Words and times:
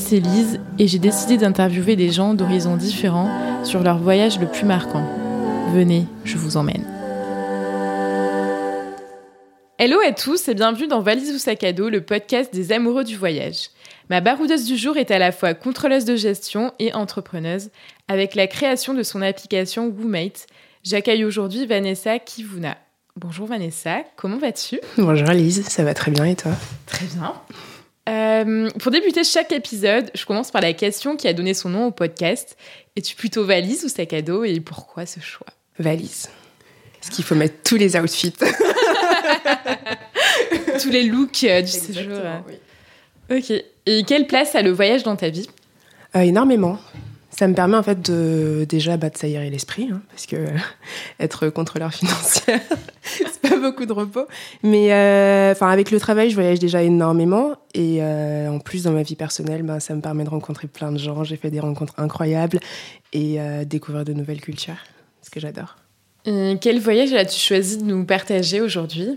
c'est 0.00 0.18
Lise 0.18 0.58
et 0.78 0.88
j'ai 0.88 0.98
décidé 0.98 1.36
d'interviewer 1.36 1.94
des 1.94 2.10
gens 2.10 2.34
d'horizons 2.34 2.76
différents 2.76 3.30
sur 3.64 3.82
leur 3.82 3.98
voyage 3.98 4.40
le 4.40 4.46
plus 4.46 4.64
marquant. 4.64 5.06
Venez, 5.74 6.06
je 6.24 6.36
vous 6.36 6.56
emmène. 6.56 6.84
Hello 9.78 9.98
à 10.06 10.12
tous 10.12 10.48
et 10.48 10.54
bienvenue 10.54 10.88
dans 10.88 11.00
Valise 11.00 11.32
ou 11.34 11.38
sac 11.38 11.64
à 11.64 11.72
dos, 11.72 11.88
le 11.88 12.00
podcast 12.00 12.52
des 12.52 12.72
amoureux 12.72 13.04
du 13.04 13.16
voyage. 13.16 13.70
Ma 14.08 14.20
baroudeuse 14.20 14.64
du 14.64 14.76
jour 14.76 14.96
est 14.96 15.10
à 15.10 15.18
la 15.18 15.32
fois 15.32 15.54
contrôleuse 15.54 16.04
de 16.04 16.16
gestion 16.16 16.72
et 16.78 16.92
entrepreneuse. 16.92 17.70
Avec 18.08 18.34
la 18.34 18.46
création 18.46 18.94
de 18.94 19.02
son 19.02 19.22
application 19.22 19.86
WooMate, 19.86 20.46
j'accueille 20.82 21.24
aujourd'hui 21.24 21.66
Vanessa 21.66 22.18
Kivuna. 22.18 22.76
Bonjour 23.16 23.46
Vanessa, 23.46 23.98
comment 24.16 24.38
vas-tu? 24.38 24.80
Bonjour 24.98 25.28
Lise, 25.28 25.66
ça 25.68 25.84
va 25.84 25.94
très 25.94 26.10
bien 26.10 26.24
et 26.24 26.36
toi? 26.36 26.52
Très 26.86 27.06
bien. 27.06 27.34
Euh, 28.10 28.68
pour 28.80 28.90
débuter 28.90 29.22
chaque 29.24 29.52
épisode, 29.52 30.10
je 30.14 30.24
commence 30.24 30.50
par 30.50 30.60
la 30.60 30.72
question 30.72 31.16
qui 31.16 31.28
a 31.28 31.32
donné 31.32 31.54
son 31.54 31.68
nom 31.68 31.86
au 31.86 31.90
podcast. 31.92 32.56
Es-tu 32.96 33.14
plutôt 33.14 33.44
valise 33.44 33.84
ou 33.84 33.88
sac 33.88 34.12
à 34.12 34.22
dos 34.22 34.42
et 34.42 34.58
pourquoi 34.60 35.06
ce 35.06 35.20
choix? 35.20 35.46
Valise. 35.78 36.28
Parce 37.00 37.14
qu'il 37.14 37.24
faut 37.24 37.36
mettre 37.36 37.62
tous 37.62 37.76
les 37.76 37.96
outfits. 37.96 38.34
Tous 40.80 40.90
les 40.90 41.04
looks 41.04 41.44
euh, 41.44 41.62
du 41.62 41.70
séjour. 41.70 42.18
oui. 42.48 42.54
Ok. 43.38 43.52
Et 43.86 44.04
quelle 44.04 44.26
place 44.26 44.54
a 44.54 44.62
le 44.62 44.70
voyage 44.70 45.02
dans 45.02 45.16
ta 45.16 45.28
vie? 45.28 45.48
Euh, 46.16 46.20
énormément. 46.20 46.78
Ça 47.40 47.48
me 47.48 47.54
permet 47.54 47.78
en 47.78 47.82
fait 47.82 48.02
de 48.02 48.66
déjà 48.68 48.98
bah, 48.98 49.08
de 49.08 49.16
s'aérer 49.16 49.48
l'esprit, 49.48 49.88
hein, 49.90 50.02
parce 50.10 50.26
que 50.26 50.36
être 51.20 51.48
contrôleur 51.48 51.90
financier, 51.90 52.52
c'est 53.02 53.40
pas 53.40 53.56
beaucoup 53.56 53.86
de 53.86 53.94
repos. 53.94 54.26
Mais 54.62 54.92
euh, 54.92 55.52
enfin 55.52 55.70
avec 55.70 55.90
le 55.90 55.98
travail, 55.98 56.28
je 56.28 56.34
voyage 56.34 56.58
déjà 56.58 56.82
énormément 56.82 57.54
et 57.72 58.02
euh, 58.02 58.50
en 58.50 58.58
plus 58.58 58.82
dans 58.82 58.92
ma 58.92 59.02
vie 59.02 59.16
personnelle, 59.16 59.62
bah, 59.62 59.80
ça 59.80 59.94
me 59.94 60.02
permet 60.02 60.24
de 60.24 60.28
rencontrer 60.28 60.68
plein 60.68 60.92
de 60.92 60.98
gens. 60.98 61.24
J'ai 61.24 61.36
fait 61.36 61.50
des 61.50 61.60
rencontres 61.60 61.94
incroyables 61.96 62.60
et 63.14 63.40
euh, 63.40 63.64
découvrir 63.64 64.04
de 64.04 64.12
nouvelles 64.12 64.42
cultures, 64.42 64.84
ce 65.22 65.30
que 65.30 65.40
j'adore. 65.40 65.76
Quel 66.26 66.78
voyage 66.78 67.14
as-tu 67.14 67.40
choisi 67.40 67.78
de 67.78 67.84
nous 67.84 68.04
partager 68.04 68.60
aujourd'hui? 68.60 69.16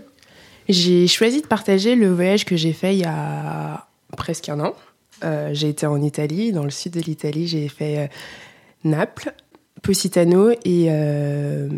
J'ai 0.70 1.08
choisi 1.08 1.42
de 1.42 1.46
partager 1.46 1.94
le 1.94 2.10
voyage 2.10 2.46
que 2.46 2.56
j'ai 2.56 2.72
fait 2.72 2.94
il 2.94 3.00
y 3.00 3.04
a 3.04 3.86
presque 4.16 4.48
un 4.48 4.60
an. 4.60 4.74
Euh, 5.24 5.50
j'ai 5.52 5.70
été 5.70 5.86
en 5.86 6.00
Italie, 6.02 6.52
dans 6.52 6.64
le 6.64 6.70
sud 6.70 6.92
de 6.92 7.00
l'Italie, 7.00 7.46
j'ai 7.46 7.68
fait 7.68 7.98
euh, 7.98 8.06
Naples, 8.84 9.32
Positano 9.82 10.50
et 10.50 10.86
euh, 10.90 11.68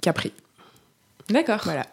Capri. 0.00 0.32
D'accord. 1.30 1.60
Voilà. 1.64 1.86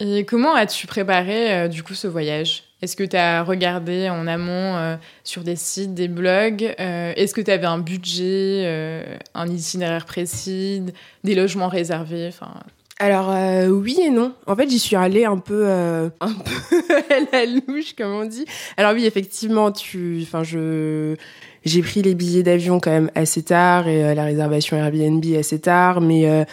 Et 0.00 0.24
comment 0.24 0.54
as-tu 0.54 0.86
préparé 0.86 1.52
euh, 1.52 1.68
du 1.68 1.82
coup 1.82 1.94
ce 1.94 2.06
voyage? 2.06 2.64
Est-ce 2.80 2.94
que 2.94 3.02
tu 3.02 3.16
as 3.16 3.42
regardé 3.42 4.08
en 4.08 4.26
amont 4.26 4.76
euh, 4.76 4.96
sur 5.24 5.42
des 5.42 5.56
sites, 5.56 5.94
des 5.94 6.08
blogs? 6.08 6.74
Euh, 6.78 7.12
Est-ce 7.16 7.34
que 7.34 7.40
tu 7.40 7.50
avais 7.50 7.66
un 7.66 7.78
budget, 7.78 9.18
un 9.34 9.48
itinéraire 9.48 10.06
précis, 10.06 10.84
des 11.24 11.34
logements 11.34 11.68
réservés? 11.68 12.28
Enfin, 12.28 12.54
Alors 13.00 13.30
euh, 13.30 13.68
oui 13.68 13.96
et 14.02 14.10
non. 14.10 14.34
En 14.46 14.56
fait, 14.56 14.68
j'y 14.68 14.78
suis 14.78 14.96
allée 14.96 15.24
un 15.24 15.38
peu, 15.38 15.62
euh, 15.66 16.08
un 16.20 16.32
peu 16.32 16.94
à 17.10 17.20
la 17.32 17.46
louche, 17.46 17.94
comme 17.96 18.12
on 18.12 18.24
dit. 18.24 18.44
Alors 18.76 18.92
oui, 18.92 19.06
effectivement, 19.06 19.70
tu, 19.70 20.20
enfin 20.22 20.42
je, 20.42 21.14
j'ai 21.64 21.82
pris 21.82 22.02
les 22.02 22.14
billets 22.14 22.42
d'avion 22.42 22.80
quand 22.80 22.90
même 22.90 23.10
assez 23.14 23.42
tard 23.42 23.86
et 23.86 24.04
euh, 24.04 24.14
la 24.14 24.24
réservation 24.24 24.76
Airbnb 24.76 25.24
assez 25.38 25.60
tard, 25.60 26.00
mais 26.00 26.28
euh, 26.28 26.44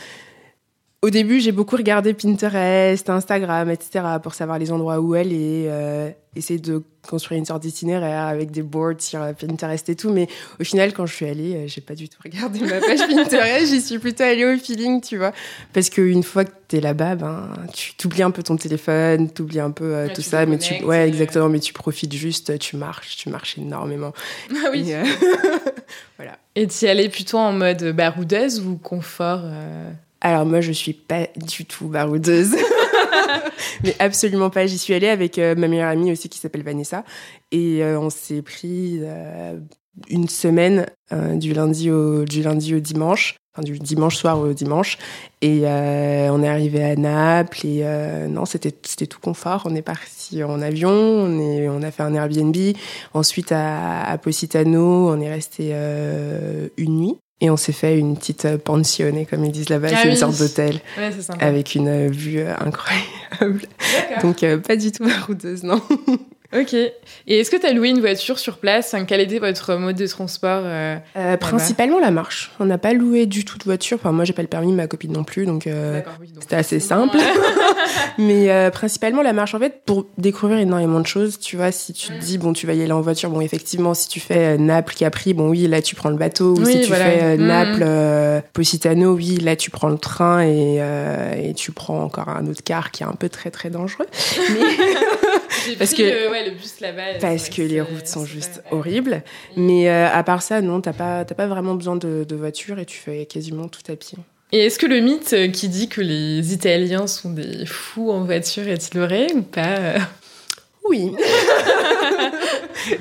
au 1.06 1.10
début, 1.12 1.40
j'ai 1.40 1.52
beaucoup 1.52 1.76
regardé 1.76 2.16
Pinterest, 2.16 3.08
Instagram, 3.12 3.70
etc. 3.70 4.04
pour 4.24 4.34
savoir 4.34 4.58
les 4.58 4.72
endroits 4.72 5.00
où 5.00 5.14
elle 5.14 5.32
est, 5.34 5.68
euh, 5.70 6.10
essayer 6.36 6.60
de 6.60 6.82
construire 7.08 7.38
une 7.38 7.46
sorte 7.46 7.62
d'itinéraire 7.62 8.24
avec 8.24 8.50
des 8.50 8.64
boards 8.64 9.00
sur 9.00 9.22
euh, 9.22 9.34
Pinterest 9.34 9.88
et 9.88 9.96
tout. 9.96 10.10
Mais 10.10 10.28
au 10.60 10.64
final, 10.64 10.94
quand 10.94 11.06
je 11.06 11.14
suis 11.14 11.28
allée, 11.28 11.54
euh, 11.56 11.68
j'ai 11.68 11.82
pas 11.82 11.94
du 11.94 12.10
tout 12.10 12.18
regardé 12.24 12.60
ma 12.62 12.80
page 12.80 13.00
Pinterest. 13.08 13.68
J'y 13.68 13.82
suis 13.82 14.00
plutôt 14.00 14.24
allée 14.24 14.46
au 14.46 14.58
feeling, 14.58 15.00
tu 15.00 15.18
vois. 15.18 15.32
Parce 15.74 15.92
qu'une 15.92 16.24
fois 16.24 16.44
que 16.44 16.52
t'es 16.68 16.82
là-bas, 16.82 17.14
ben, 17.16 17.50
tu 17.72 17.94
t'oublies 17.94 18.24
un 18.24 18.32
peu 18.32 18.42
ton 18.42 18.56
téléphone, 18.58 19.30
t'oublies 19.30 19.60
un 19.60 19.70
peu 19.70 19.84
euh, 19.94 20.08
Ouais, 20.08 20.14
tout 20.14 20.24
tu 20.24 20.28
ça. 20.30 20.48
Mais 20.48 20.58
tu, 20.58 20.84
ouais, 20.86 21.06
et- 21.06 21.08
exactement. 21.08 21.50
Mais 21.50 21.60
tu 21.60 21.72
profites 21.72 22.14
juste, 22.14 22.58
tu 22.58 22.78
marches, 22.78 23.16
tu 23.18 23.30
marches 23.30 23.60
énormément. 23.60 24.12
Ah 24.52 24.70
oui. 24.72 24.90
Et, 24.90 24.96
euh, 24.96 25.04
Et 26.58 26.68
tu 26.68 26.86
y 26.86 26.88
allais 26.88 27.10
plutôt 27.10 27.38
en 27.38 27.52
mode 27.52 27.92
baroudeuse 27.92 28.62
ou 28.62 28.78
confort 28.78 29.42
euh? 29.44 29.92
Alors 30.26 30.44
moi, 30.44 30.60
je 30.60 30.72
suis 30.72 30.94
pas 30.94 31.28
du 31.36 31.66
tout 31.66 31.88
baroudeuse. 31.88 32.56
Mais 33.84 33.96
absolument 34.00 34.50
pas. 34.50 34.66
J'y 34.66 34.80
suis 34.80 34.96
allée 34.96 35.08
avec 35.08 35.38
euh, 35.38 35.54
ma 35.54 35.68
meilleure 35.68 35.90
amie 35.90 36.12
aussi 36.12 36.30
qui 36.30 36.40
s'appelle 36.40 36.64
Vanessa. 36.64 37.04
Et 37.52 37.84
euh, 37.84 38.00
on 38.00 38.10
s'est 38.10 38.42
pris 38.42 39.02
euh, 39.04 39.60
une 40.10 40.28
semaine 40.28 40.88
du, 41.12 41.54
lundi 41.54 41.92
au, 41.92 42.26
du 42.26 42.42
lundi 42.42 42.74
au 42.74 42.80
dimanche. 42.80 43.36
Enfin, 43.54 43.64
du 43.64 43.78
dimanche 43.78 44.16
soir 44.16 44.40
au 44.40 44.52
dimanche. 44.52 44.98
Et 45.44 45.62
on 45.68 46.42
est 46.42 46.50
arrivé 46.50 46.84
à 46.84 46.96
Naples. 46.96 47.64
Et 47.68 47.84
non, 48.28 48.46
c'était 48.46 48.72
tout 48.72 49.20
confort. 49.20 49.62
On 49.66 49.76
est 49.76 49.84
parti 49.84 50.44
en 50.44 50.60
avion. 50.60 50.90
On, 50.90 51.40
est, 51.40 51.70
on 51.70 51.84
a 51.84 51.92
fait 51.92 52.02
un 52.02 52.16
Airbnb. 52.16 52.58
Ensuite, 53.14 53.52
à, 53.52 54.02
à 54.10 54.18
Positano, 54.18 55.08
on 55.08 55.22
est 55.22 55.32
resté 55.32 55.72
une 56.78 56.98
nuit. 56.98 57.18
Et 57.42 57.50
on 57.50 57.58
s'est 57.58 57.74
fait 57.74 58.00
une 58.00 58.16
petite 58.16 58.46
euh, 58.46 58.58
pensione, 58.58 59.26
comme 59.26 59.44
ils 59.44 59.52
disent 59.52 59.70
là-bas. 59.70 59.90
Ah 59.92 59.98
c'est 60.02 60.10
une 60.10 60.16
sorte 60.16 60.38
d'hôtel 60.40 60.80
Ouais, 60.98 61.12
avec 61.40 61.76
une 61.76 61.88
euh, 61.90 62.08
vue 62.10 62.40
euh, 62.40 62.54
incroyable. 62.58 63.68
Donc 64.22 64.46
pas 64.66 64.78
du 64.78 64.92
tout 64.92 65.06
baroudeuse, 65.06 65.64
non. 65.64 65.82
Ok. 66.60 66.74
Et 66.74 66.94
est-ce 67.28 67.52
que 67.52 67.58
tu 67.58 67.66
as 67.66 67.74
loué 67.74 67.90
une 67.90 68.00
voiture 68.00 68.40
sur 68.40 68.58
place? 68.58 68.96
Quel 69.08 69.20
était 69.20 69.40
votre 69.40 69.76
mode 69.76 69.96
de 69.96 70.08
transport 70.08 70.62
euh 70.66 70.98
Euh, 71.18 71.38
principalement 71.38 72.00
la 72.00 72.12
marche. 72.12 72.52
On 72.60 72.66
n'a 72.66 72.78
pas 72.78 72.94
loué 72.94 73.26
du 73.26 73.44
tout 73.46 73.58
de 73.58 73.64
voiture. 73.64 73.98
Enfin 74.00 74.12
moi 74.12 74.24
j'ai 74.26 74.34
pas 74.34 74.42
le 74.42 74.48
permis, 74.48 74.72
ma 74.72 74.88
copine 74.88 75.12
non 75.12 75.24
plus, 75.24 75.46
donc 75.46 75.68
euh, 75.68 76.02
oui, 76.22 76.32
c'était 76.40 76.56
assez 76.56 76.80
simple. 76.80 77.18
mais 78.18 78.50
euh, 78.52 78.70
principalement 78.70 79.22
la 79.22 79.34
marche. 79.34 79.54
En 79.56 79.60
fait, 79.60 79.82
pour 79.86 80.06
découvrir 80.18 80.60
énormément 80.60 81.00
de 81.00 81.08
choses, 81.08 81.40
tu 81.40 81.58
vois, 81.58 81.72
si 81.72 81.94
tu 81.94 82.08
te 82.08 82.20
dis 82.24 82.38
bon 82.38 82.54
tu 82.54 82.68
vas 82.68 82.74
y 82.74 82.82
aller 82.82 82.92
en 82.92 83.02
voiture, 83.02 83.30
bon 83.30 83.42
effectivement 83.42 83.94
si 83.94 84.08
tu 84.08 84.20
fais 84.20 84.56
euh, 84.56 84.58
Naples, 84.58 84.94
Capri, 84.96 85.34
bon 85.34 85.50
oui 85.50 85.68
là 85.68 85.82
tu 85.82 85.96
prends 85.96 86.10
le 86.10 86.18
bateau. 86.18 86.56
Ou 86.56 86.64
Oui, 86.64 86.72
si 86.74 86.82
tu 86.82 86.88
voilà. 86.88 87.06
fais 87.06 87.38
Mhm. 87.38 87.46
Naples, 87.48 88.44
Positano, 88.54 89.14
oui 89.14 89.38
là 89.38 89.56
tu 89.56 89.72
prends 89.72 89.90
le 89.90 89.98
train 89.98 90.42
et, 90.42 90.78
euh, 90.80 91.34
et 91.36 91.54
tu 91.54 91.72
prends 91.72 92.02
encore 92.02 92.30
un 92.30 92.46
autre 92.48 92.62
car 92.64 92.92
qui 92.92 93.04
est 93.04 93.06
un 93.06 93.14
peu 93.14 93.30
très 93.30 93.52
très 93.52 93.70
dangereux. 93.70 94.06
Mais 94.54 94.60
Parce 95.78 95.94
pris 95.94 96.04
que- 96.04 96.26
le, 96.26 96.32
ouais, 96.32 96.46
le 96.46 96.52
bus 96.52 96.80
là-bas. 96.82 97.20
parce 97.22 97.50
que 97.50 97.62
les 97.62 97.82
routes 97.82 98.08
sont 98.08 98.26
juste 98.26 98.62
ouais. 98.72 98.78
horribles. 98.78 99.24
Mais 99.56 99.90
euh, 99.90 100.08
à 100.12 100.24
part 100.24 100.42
ça, 100.42 100.62
non, 100.62 100.82
t'as 100.82 100.94
pas, 100.94 101.26
t'as 101.26 101.36
pas 101.36 101.48
vraiment 101.48 101.76
besoin 101.76 101.96
de, 101.96 102.24
de 102.28 102.36
voiture 102.36 102.80
et 102.80 102.86
tu 102.86 102.98
fais 102.98 103.26
quasiment 103.26 103.68
tout 103.68 103.82
à 103.92 103.96
pied. 103.96 104.18
Et 104.52 104.60
est-ce 104.66 104.78
que 104.80 104.86
le 104.86 105.00
mythe 105.00 105.34
euh, 105.34 105.48
qui 105.50 105.68
dit 105.70 105.90
que 105.90 106.02
les 106.02 106.54
Italiens 106.54 107.08
sont 107.08 107.32
des 107.32 107.66
fous 107.66 108.12
en 108.12 108.24
voiture 108.24 108.68
est-il 108.68 109.00
vrai 109.00 109.28
ou 109.34 109.42
pas 109.42 109.78
euh? 109.80 109.98
Oui. 110.88 111.12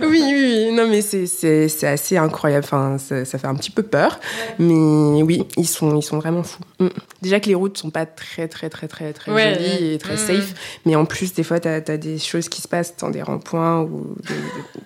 oui, 0.00 0.22
oui, 0.25 0.32
oui. 0.34 0.72
Non, 0.72 0.88
mais 0.88 1.03
c'est, 1.03 1.84
assez 1.87 2.16
incroyable. 2.16 2.65
Enfin, 2.65 2.98
ça, 2.98 3.25
ça 3.25 3.38
fait 3.38 3.47
un 3.47 3.54
petit 3.54 3.70
peu 3.70 3.82
peur. 3.82 4.19
Mais 4.59 5.22
oui, 5.22 5.42
ils 5.56 5.66
sont, 5.69 5.97
ils 5.97 6.03
sont 6.03 6.19
vraiment 6.19 6.42
fous. 6.42 6.62
Mm. 6.81 6.88
Déjà 7.22 7.41
que 7.41 7.47
les 7.47 7.54
routes 7.54 7.78
sont 7.78 7.91
pas 7.91 8.06
très, 8.06 8.48
très, 8.48 8.69
très, 8.70 8.88
très, 8.88 9.12
très 9.12 9.32
Ouais, 9.32 9.54
jolies 9.54 9.66
ouais. 9.66 9.94
et 9.94 9.98
très 9.98 10.14
Mm. 10.14 10.19
safe. 10.19 10.54
Mais 10.87 10.94
en 10.97 11.04
plus, 11.04 11.34
des 11.34 11.43
fois, 11.43 11.60
t'as, 11.60 11.76
as 11.76 11.97
des 11.97 12.19
choses 12.19 12.48
qui 12.48 12.60
se 12.60 12.69
passent 12.69 12.97
dans 12.97 13.10
des 13.10 13.22
ronds-points 13.22 13.84
des- 13.84 13.91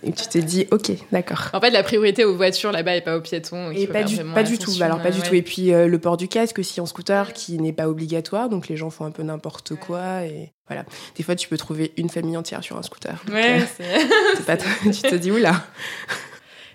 des- 0.05 0.09
et 0.09 0.13
tu 0.13 0.27
te 0.27 0.39
dis, 0.39 0.67
ok, 0.71 0.91
d'accord. 1.13 1.49
En 1.53 1.61
fait, 1.61 1.71
la 1.71 1.83
priorité 1.83 2.25
aux 2.25 2.37
voitures 2.37 2.73
là-bas 2.73 2.97
et 2.97 3.01
pas 3.01 3.17
aux 3.17 3.21
piétons. 3.21 3.71
Et 3.73 3.87
pas 3.87 4.03
du, 4.05 4.17
pas 4.17 4.43
du 4.43 4.59
tout, 4.59 4.73
alors 4.81 5.01
pas 5.03 5.11
du 5.11 5.21
ouais. 5.21 5.27
tout. 5.29 5.35
Et 5.35 5.43
puis 5.43 5.73
euh, 5.73 5.87
le 5.87 5.99
port 5.99 6.17
du 6.17 6.29
casque 6.29 6.59
aussi 6.59 6.81
en 6.81 6.87
scooter 6.87 7.33
qui 7.33 7.59
n'est 7.59 7.73
pas 7.73 7.89
obligatoire, 7.89 8.49
donc 8.49 8.69
les 8.69 8.77
gens 8.77 8.91
font 8.91 9.05
un 9.05 9.11
peu 9.11 9.23
n'importe 9.23 9.75
quoi 9.75 10.23
et 10.25 10.53
voilà. 10.69 10.85
Des 11.17 11.23
fois 11.23 11.35
tu 11.37 11.49
peux 11.49 11.57
trouver 11.57 11.93
une 11.97 12.09
famille 12.11 12.37
entière 12.37 12.63
sur 12.63 12.77
un 12.77 12.83
scooter. 12.83 13.23
Ouais, 13.31 13.61
euh, 13.61 13.65
c'est- 13.77 14.43
pas 14.47 14.57
tu 14.83 14.91
te 15.03 15.15
dis 15.15 15.31
oula. 15.31 15.65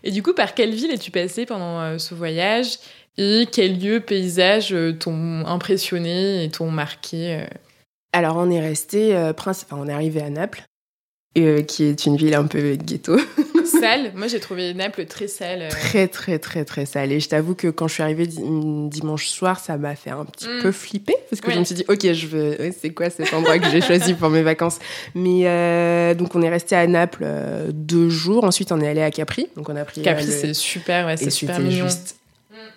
Et 0.04 0.12
du 0.12 0.22
coup, 0.22 0.34
par 0.34 0.54
quelle 0.54 0.74
ville 0.75 0.92
es-tu 0.92 1.12
passé 1.12 1.45
pendant 1.45 1.80
euh, 1.80 1.98
ce 1.98 2.13
voyage 2.13 2.78
Et 3.18 3.48
quels 3.51 3.80
lieux, 3.80 4.00
paysages 4.01 4.74
euh, 4.74 4.92
t'ont 4.94 5.45
impressionné 5.45 6.44
et 6.44 6.50
t'ont 6.50 6.69
marqué 6.72 7.45
Alors 8.12 8.36
on 8.38 8.50
est 8.51 8.60
resté, 8.60 9.16
euh, 9.16 9.31
enfin, 9.38 9.54
on 9.72 9.88
est 9.88 9.94
arrivé 9.94 10.22
à 10.22 10.30
Naples, 10.30 10.63
euh, 11.38 11.62
qui 11.63 11.86
est 11.86 12.06
une 12.06 12.18
ville 12.18 12.36
un 12.36 12.45
peu 12.48 12.75
ghetto, 12.75 13.18
Sale 13.65 14.12
Moi, 14.15 14.27
j'ai 14.27 14.39
trouvé 14.39 14.74
Naples 14.74 15.06
très 15.06 15.27
sale. 15.27 15.63
euh. 15.63 15.69
très 15.69 16.07
très 16.07 16.39
très 16.39 16.65
très 16.65 16.86
sale. 16.86 17.12
Et 17.12 17.19
je 17.19 17.30
t'avoue 17.30 17.56
que 17.56 17.68
quand 17.68 17.88
je 17.88 17.94
suis 17.95 18.04
arrivée 18.04 18.27
di- 18.27 18.39
dimanche 18.89 19.27
soir, 19.27 19.60
ça 19.60 19.77
m'a 19.77 19.95
fait 19.95 20.10
un 20.12 20.25
petit 20.25 20.48
Mm. 20.48 20.62
peu 20.62 20.71
flipper 20.71 21.15
parce 21.30 21.42
que 21.42 21.48
Oui. 21.48 21.54
je 21.54 21.60
me 21.60 21.63
suis 21.65 21.75
dit 21.75 21.86
ok, 21.88 22.12
je 22.13 22.27
veux, 22.27 22.57
c'est 22.80 22.92
quoi 22.92 23.10
cet 23.10 23.33
endroit 23.33 23.57
que 23.60 23.69
j'ai 23.69 23.81
choisi 23.81 24.13
pour 24.13 24.30
mes 24.30 24.42
vacances? 24.44 24.80
Mais 25.15 25.42
euh, 25.48 26.13
donc 26.13 26.36
on 26.36 26.42
est 26.42 26.50
resté 26.50 26.75
à 26.75 26.86
Naples 26.88 27.24
euh, 27.25 27.69
deux 27.74 28.10
jours. 28.10 28.44
Ensuite 28.44 28.71
on 28.71 28.80
est 28.81 28.88
allé 28.88 29.01
à 29.01 29.12
Capri. 29.12 29.48
Donc 29.56 29.69
on 29.69 29.75
a 29.75 29.86
pris 29.86 30.01
Capri, 30.01 30.25
le- 30.25 30.31
c'est 30.31 30.54
super, 30.54 31.06
ouais, 31.07 31.18
c'est 31.18 31.30
super 31.30 31.56
c'était 31.57 31.68
mignon. 31.68 31.86
juste 31.86 32.18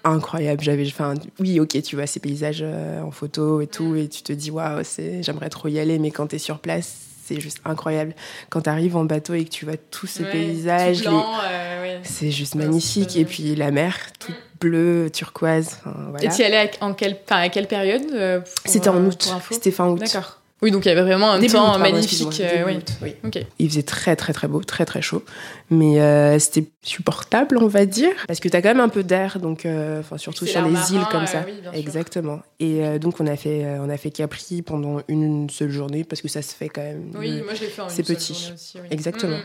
incroyable. 0.05 0.63
J'avais, 0.63 0.87
enfin, 0.87 1.15
oui, 1.41 1.59
ok, 1.61 1.83
tu 1.83 1.97
vois 1.97 2.07
ces 2.07 2.21
paysages 2.21 2.61
euh, 2.63 3.01
en 3.03 3.11
photo 3.11 3.61
et 3.61 3.67
tout, 3.67 3.97
et 3.97 4.09
tu 4.09 4.23
te 4.23 4.33
dis 4.33 4.51
waouh, 4.51 4.81
c'est, 4.85 5.23
j'aimerais 5.23 5.49
trop 5.49 5.69
y 5.69 5.79
aller, 5.79 5.99
mais 5.99 6.11
quand 6.13 6.29
t'es 6.29 6.39
sur 6.39 6.59
place, 6.61 6.97
c'est 7.27 7.41
juste 7.41 7.61
incroyable. 7.65 8.15
Quand 8.51 8.63
tu 8.63 8.71
arrives 8.71 8.97
en 8.97 9.05
bateau 9.05 9.35
et 9.35 9.45
que 9.45 9.51
tu 9.51 9.65
vois 9.65 9.77
tous 9.91 10.07
ces 10.07 10.25
paysages, 10.25 11.03
euh, 11.07 11.99
c'est 12.05 12.31
juste 12.31 12.55
magnifique. 12.55 13.17
Et 13.17 13.25
puis 13.25 13.55
la 13.57 13.71
mer, 13.71 13.97
toute 14.19 14.37
bleue, 14.61 15.11
turquoise. 15.13 15.79
Et 16.23 16.29
tu 16.29 16.43
y 16.43 16.45
allais 16.45 16.71
en 16.81 16.95
quelle, 16.95 17.19
à 17.29 17.49
quelle 17.49 17.67
période 17.67 18.05
euh, 18.13 18.41
C'était 18.65 18.89
en 18.89 19.05
août. 19.05 19.29
C'était 19.51 19.71
fin 19.71 19.89
août. 19.89 19.99
D'accord. 20.01 20.41
Oui, 20.63 20.71
donc 20.71 20.87
il 20.87 20.89
y 20.89 20.91
avait 20.91 21.03
vraiment 21.03 21.33
un 21.33 21.47
temps 21.47 21.79
magnifique. 21.79 22.41
Euh, 22.41 22.65
oui. 23.03 23.15
Il 23.59 23.69
faisait 23.69 23.83
très 23.83 24.17
très 24.17 24.33
très 24.33 24.49
beau, 24.49 24.63
très 24.63 24.87
très 24.87 25.03
chaud, 25.03 25.23
mais 25.69 26.01
euh, 26.01 26.39
c'était 26.39 26.67
supportable, 26.83 27.59
on 27.61 27.67
va 27.67 27.85
dire, 27.85 28.15
parce 28.27 28.41
que 28.41 28.49
tu 28.49 28.57
as 28.57 28.63
quand 28.63 28.71
même 28.71 28.81
un 28.81 28.89
peu 28.89 29.03
d'air, 29.03 29.39
donc 29.39 29.67
euh, 29.67 30.01
enfin 30.01 30.17
surtout 30.17 30.47
sur 30.47 30.67
les 30.67 30.95
îles 30.95 31.05
comme 31.11 31.27
ça. 31.27 31.45
Exactement. 31.75 32.41
Et 32.59 32.99
donc 32.99 33.21
on 33.21 33.27
a 33.27 33.37
fait 33.37 33.67
on 33.81 33.91
a 33.91 33.99
fait 33.99 34.11
Capri 34.11 34.63
pendant 34.63 35.03
une 35.09 35.51
seule 35.51 35.71
journée 35.71 36.05
parce 36.05 36.23
que 36.23 36.29
ça 36.29 36.41
se 36.41 36.55
fait 36.55 36.71
quand 36.71 36.83
même. 36.83 37.11
Oui, 37.19 37.43
moi 37.43 37.53
je 37.53 37.61
l'ai 37.61 37.67
fait 37.67 37.83
en 37.83 37.91
C'est 37.91 38.03
petit. 38.03 38.51
Aussi, 38.55 38.79
Exactement. 38.91 39.37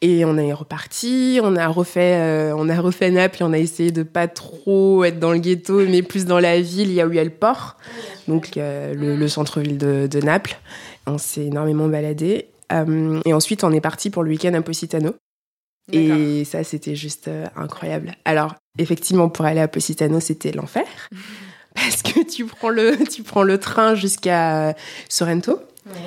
Et 0.00 0.24
on 0.24 0.38
est 0.38 0.52
reparti, 0.54 1.40
on 1.42 1.56
a 1.56 1.68
refait 1.68 2.52
on 2.56 2.70
a 2.70 2.80
refait 2.80 3.10
Naples 3.10 3.42
et 3.42 3.44
on 3.44 3.52
a 3.52 3.58
essayé 3.58 3.90
de 3.90 4.02
pas 4.02 4.28
trop 4.28 5.04
être 5.04 5.18
dans 5.18 5.32
le 5.32 5.38
ghetto, 5.40 5.84
mais 5.86 6.00
plus 6.00 6.24
dans 6.24 6.40
la 6.40 6.58
ville, 6.62 6.88
il 6.88 6.94
y 6.94 7.02
a 7.02 7.06
où 7.06 7.12
il 7.12 7.16
y 7.16 7.20
a 7.20 7.24
le 7.24 7.28
port 7.28 7.76
donc 8.28 8.52
le, 8.56 9.28
centre-ville 9.28 9.78
de, 9.78 10.20
Naples. 10.20 10.53
On 11.06 11.18
s'est 11.18 11.46
énormément 11.46 11.88
baladé. 11.88 12.48
Euh, 12.72 13.20
et 13.24 13.32
ensuite, 13.32 13.64
on 13.64 13.72
est 13.72 13.80
parti 13.80 14.10
pour 14.10 14.22
le 14.22 14.30
week-end 14.30 14.54
à 14.54 14.62
Positano. 14.62 15.14
Et 15.92 16.44
ça, 16.44 16.64
c'était 16.64 16.96
juste 16.96 17.28
euh, 17.28 17.44
incroyable. 17.56 18.14
Alors, 18.24 18.54
effectivement, 18.78 19.28
pour 19.28 19.44
aller 19.44 19.60
à 19.60 19.68
Positano, 19.68 20.18
c'était 20.18 20.52
l'enfer. 20.52 20.86
parce 21.74 22.02
que 22.02 22.24
tu 22.24 22.46
prends 22.46 22.70
le, 22.70 22.96
tu 23.10 23.22
prends 23.22 23.42
le 23.42 23.58
train 23.58 23.94
jusqu'à 23.94 24.74
Sorrento. 25.08 25.60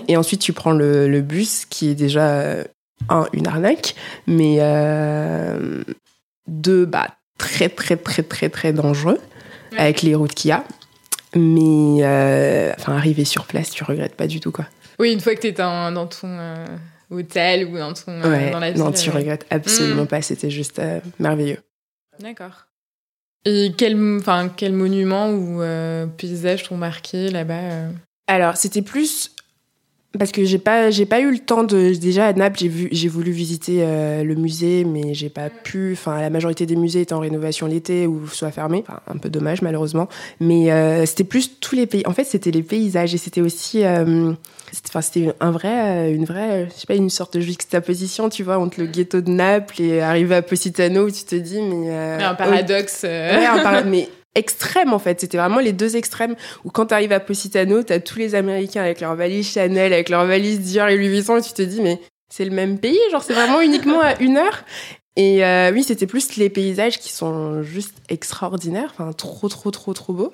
Et 0.08 0.18
ensuite, 0.18 0.42
tu 0.42 0.54
prends 0.54 0.72
le, 0.72 1.22
bus, 1.22 1.66
qui 1.66 1.90
est 1.90 1.96
déjà 1.96 2.32
euh, 2.32 2.64
une 3.34 3.46
arnaque, 3.46 3.94
mais 4.26 4.58
deux, 6.48 6.86
bah, 6.86 7.10
très, 7.38 7.70
très, 7.70 7.96
très, 7.98 8.24
très, 8.24 8.50
très 8.50 8.74
dangereux, 8.74 9.20
avec 9.78 10.02
les 10.02 10.16
routes 10.16 10.34
qu'il 10.34 10.50
y 10.50 10.52
a. 10.52 10.64
Mais 11.38 12.04
euh, 12.04 12.74
enfin, 12.78 12.96
arriver 12.96 13.26
sur 13.26 13.46
place, 13.46 13.70
tu 13.70 13.84
regrettes 13.84 14.16
pas 14.16 14.28
du 14.28 14.40
tout, 14.40 14.52
quoi. 14.52 14.66
Oui, 15.00 15.14
une 15.14 15.20
fois 15.20 15.36
que 15.36 15.42
tu 15.42 15.48
es 15.48 15.52
dans, 15.52 16.08
ton 16.08 16.28
euh, 16.28 16.66
hôtel 17.12 17.68
ou 17.68 17.78
dans, 17.78 17.94
ton, 17.94 18.12
euh, 18.12 18.52
dans 18.52 18.60
la 18.60 18.72
ville. 18.72 18.82
Non, 18.82 18.92
tu 18.92 19.10
regrettes 19.12 19.46
absolument 19.52 20.04
mm. 20.04 20.08
pas. 20.08 20.22
C'était 20.22 20.50
juste 20.50 20.82
merveilleux. 21.20 21.60
D'accord. 22.20 22.66
Et 23.46 23.72
quel, 23.78 24.20
quel 24.58 24.74
monument 24.74 25.30
ou 25.30 25.62
paysage 26.18 26.64
t'ont 26.64 26.78
marqué 26.78 27.30
là-bas 27.30 27.90
Alors, 28.26 28.58
c'était 28.58 28.82
plus 28.82 29.32
parce 30.18 30.32
que 30.32 30.46
j'ai 30.46 30.58
pas 30.58 30.90
j'ai 30.90 31.06
pas 31.06 31.20
eu 31.20 31.32
le 31.32 31.40
temps 31.40 31.64
de 31.64 31.94
déjà 31.94 32.28
à 32.28 32.34
Naples 32.34 32.60
j'ai 32.60 32.68
vu 32.68 32.88
j'ai 32.92 33.08
voulu 33.08 33.32
visiter 33.32 33.80
euh, 33.82 34.24
le 34.24 34.36
musée 34.36 34.86
mais 34.86 35.14
j'ai 35.14 35.30
pas 35.30 35.50
pu 35.50 35.92
enfin 35.94 36.22
la 36.22 36.30
majorité 36.30 36.66
des 36.66 36.76
musées 36.76 37.02
étaient 37.02 37.14
en 37.14 37.20
rénovation 37.20 37.68
l'été 37.68 38.08
ou 38.08 38.28
soit 38.28 38.52
fermés. 38.52 38.84
Enfin, 38.88 39.02
un 39.08 39.18
peu 39.18 39.30
dommage 39.30 39.62
malheureusement. 39.62 40.08
Mais 40.40 40.72
euh, 40.72 41.06
c'était 41.06 41.24
plus 41.24 41.60
tous 41.60 41.76
les 41.76 41.88
pays 41.88 42.04
en 42.06 42.14
fait 42.14 42.24
c'était 42.24 42.52
les 42.52 42.64
paysages 42.64 43.14
et 43.14 43.18
c'était 43.18 43.42
aussi 43.42 43.84
euh, 43.84 44.32
enfin 44.88 45.02
c'était 45.02 45.34
un 45.40 45.52
vrai 45.52 46.14
une 46.14 46.26
vraie 46.26 46.70
je 46.74 46.80
sais 46.80 46.88
pas 46.88 46.96
une 46.96 47.10
sorte 47.10 47.36
de 47.36 47.42
juxtaposition 47.42 48.30
tu 48.30 48.44
vois 48.44 48.58
entre 48.58 48.80
le 48.80 48.88
ghetto 48.88 49.22
de 49.22 49.30
Naples 49.30 49.82
et 49.82 50.02
arriver 50.02 50.36
à 50.36 50.42
Positano 50.42 51.08
où 51.08 51.12
tu 51.12 51.24
te 51.24 51.36
dis 51.36 51.62
mais, 51.62 52.24
un 52.24 52.36
paradoxe 52.36 53.04
ouais, 53.04 53.46
un 53.46 53.84
mais 53.86 54.10
extrême 54.38 54.94
en 54.94 55.00
fait. 55.00 55.20
C'était 55.20 55.38
vraiment 55.38 55.60
les 55.60 55.74
deux 55.74 55.96
extrêmes 55.96 56.36
où 56.64 56.70
quand 56.70 56.88
tu 56.88 56.94
arrives 56.94 57.12
à 57.12 57.20
Positano, 57.20 57.84
tu 57.84 57.92
as 57.92 58.00
tous 58.00 58.20
les 58.20 58.36
Américains 58.36 58.84
avec 58.84 59.02
leur 59.02 59.16
valise 59.16 59.52
Chanel, 59.52 59.92
avec 59.94 60.10
leur 60.10 60.26
valise 60.26 60.60
Dior 60.60 60.88
et 60.88 60.96
Louis 60.96 61.10
Vuitton 61.10 61.38
et 61.38 61.42
tu 61.42 61.54
te 61.54 61.62
dis 61.62 61.82
mais 61.82 62.00
c'est 62.30 62.46
le 62.46 62.52
même 62.52 62.78
pays, 62.80 63.00
genre 63.12 63.24
c'est 63.24 63.34
vraiment 63.34 63.62
uniquement 63.62 64.02
à 64.02 64.20
une 64.22 64.38
heure? 64.38 64.64
Et 65.16 65.44
euh, 65.44 65.72
oui, 65.74 65.84
c'était 65.84 66.06
plus 66.06 66.36
les 66.36 66.50
paysages 66.50 67.00
qui 67.00 67.12
sont 67.12 67.64
juste 67.64 67.96
extraordinaires, 68.10 68.94
enfin 68.94 69.12
trop 69.14 69.50
trop 69.50 69.72
trop 69.72 69.94
trop 69.94 70.14
beaux. 70.14 70.32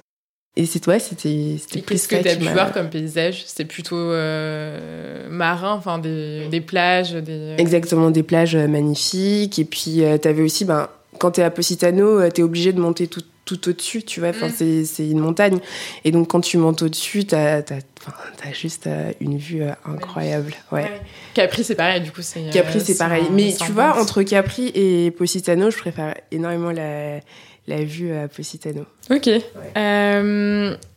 Et 0.56 0.66
c'est 0.66 0.80
toi, 0.80 1.00
c'était 1.00 1.58
c'était 1.60 1.82
Qu'est-ce 1.82 2.08
que 2.08 2.22
tu 2.22 2.28
as 2.28 2.36
pu 2.36 2.48
voir 2.50 2.74
comme 2.74 2.90
paysage? 2.90 3.44
C'était 3.46 3.66
plutôt 3.66 3.96
euh, 3.96 5.28
marin, 5.30 5.72
enfin 5.72 6.00
des, 6.00 6.48
des, 6.50 6.62
plages, 6.62 7.14
des 7.14 7.56
Exactement, 7.58 8.12
des 8.12 8.24
plages 8.24 8.56
magnifiques 8.56 9.58
et 9.58 9.66
puis 9.66 10.04
euh, 10.04 10.18
tu 10.18 10.28
avais 10.28 10.44
aussi 10.44 10.66
ben 10.66 10.90
quand 11.18 11.32
tu 11.32 11.42
es 11.42 11.44
à 11.44 11.50
Positano, 11.52 12.30
tu 12.30 12.42
es 12.42 12.44
obligé 12.44 12.74
de 12.74 12.80
monter 12.80 13.08
tout 13.08 13.22
tout 13.46 13.70
au-dessus, 13.70 14.04
tu 14.04 14.20
vois. 14.20 14.30
Enfin, 14.30 14.48
mm. 14.48 14.86
c'est 14.86 15.08
une 15.08 15.20
montagne. 15.20 15.60
Et 16.04 16.12
donc, 16.12 16.30
quand 16.30 16.42
tu 16.42 16.58
montes 16.58 16.82
au-dessus, 16.82 17.26
t'as 17.26 17.60
as, 17.60 18.54
juste 18.54 18.88
euh, 18.88 19.12
une 19.20 19.38
vue 19.38 19.64
euh, 19.64 19.72
incroyable. 19.86 20.54
Ouais. 20.72 20.90
Capri, 21.34 21.64
c'est 21.64 21.76
pareil, 21.76 22.02
du 22.02 22.12
coup. 22.12 22.22
Capri, 22.52 22.80
c'est 22.82 22.94
euh, 22.94 22.98
pareil. 22.98 23.26
Mais 23.32 23.54
tu 23.54 23.72
vois, 23.72 24.00
entre 24.00 24.24
Capri 24.24 24.72
et 24.74 25.12
Positano, 25.12 25.70
je 25.72 25.78
préfère 25.78 26.16
énormément 26.32 26.72
la, 26.72 27.20
la 27.68 27.84
vue 27.84 28.14
à 28.14 28.28
Positano. 28.28 28.86
Ok. 29.10 29.28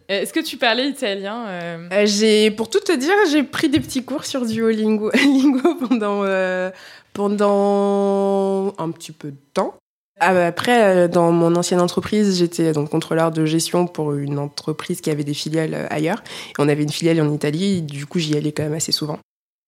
Est-ce 0.08 0.32
que 0.32 0.38
tu 0.38 0.56
parlais 0.56 0.88
italien 0.88 1.78
J'ai, 2.04 2.52
pour 2.52 2.70
tout 2.70 2.78
te 2.78 2.92
dire, 2.92 3.14
j'ai 3.30 3.42
pris 3.42 3.68
des 3.68 3.80
petits 3.80 4.04
cours 4.04 4.24
sur 4.24 4.46
Duolingo 4.46 5.10
pendant 5.88 6.24
pendant 7.12 8.74
un 8.76 8.90
petit 8.90 9.10
peu 9.10 9.30
de 9.30 9.38
temps. 9.54 9.74
Ah, 10.18 10.46
après, 10.46 10.82
euh, 10.82 11.08
dans 11.08 11.30
mon 11.30 11.54
ancienne 11.56 11.80
entreprise, 11.80 12.38
j'étais 12.38 12.72
donc 12.72 12.88
contrôleur 12.88 13.30
de 13.32 13.44
gestion 13.44 13.86
pour 13.86 14.14
une 14.14 14.38
entreprise 14.38 15.02
qui 15.02 15.10
avait 15.10 15.24
des 15.24 15.34
filiales 15.34 15.74
euh, 15.74 15.86
ailleurs. 15.90 16.22
On 16.58 16.68
avait 16.70 16.84
une 16.84 16.90
filiale 16.90 17.20
en 17.20 17.30
Italie, 17.30 17.82
du 17.82 18.06
coup 18.06 18.18
j'y 18.18 18.34
allais 18.34 18.52
quand 18.52 18.62
même 18.62 18.72
assez 18.72 18.92
souvent. 18.92 19.18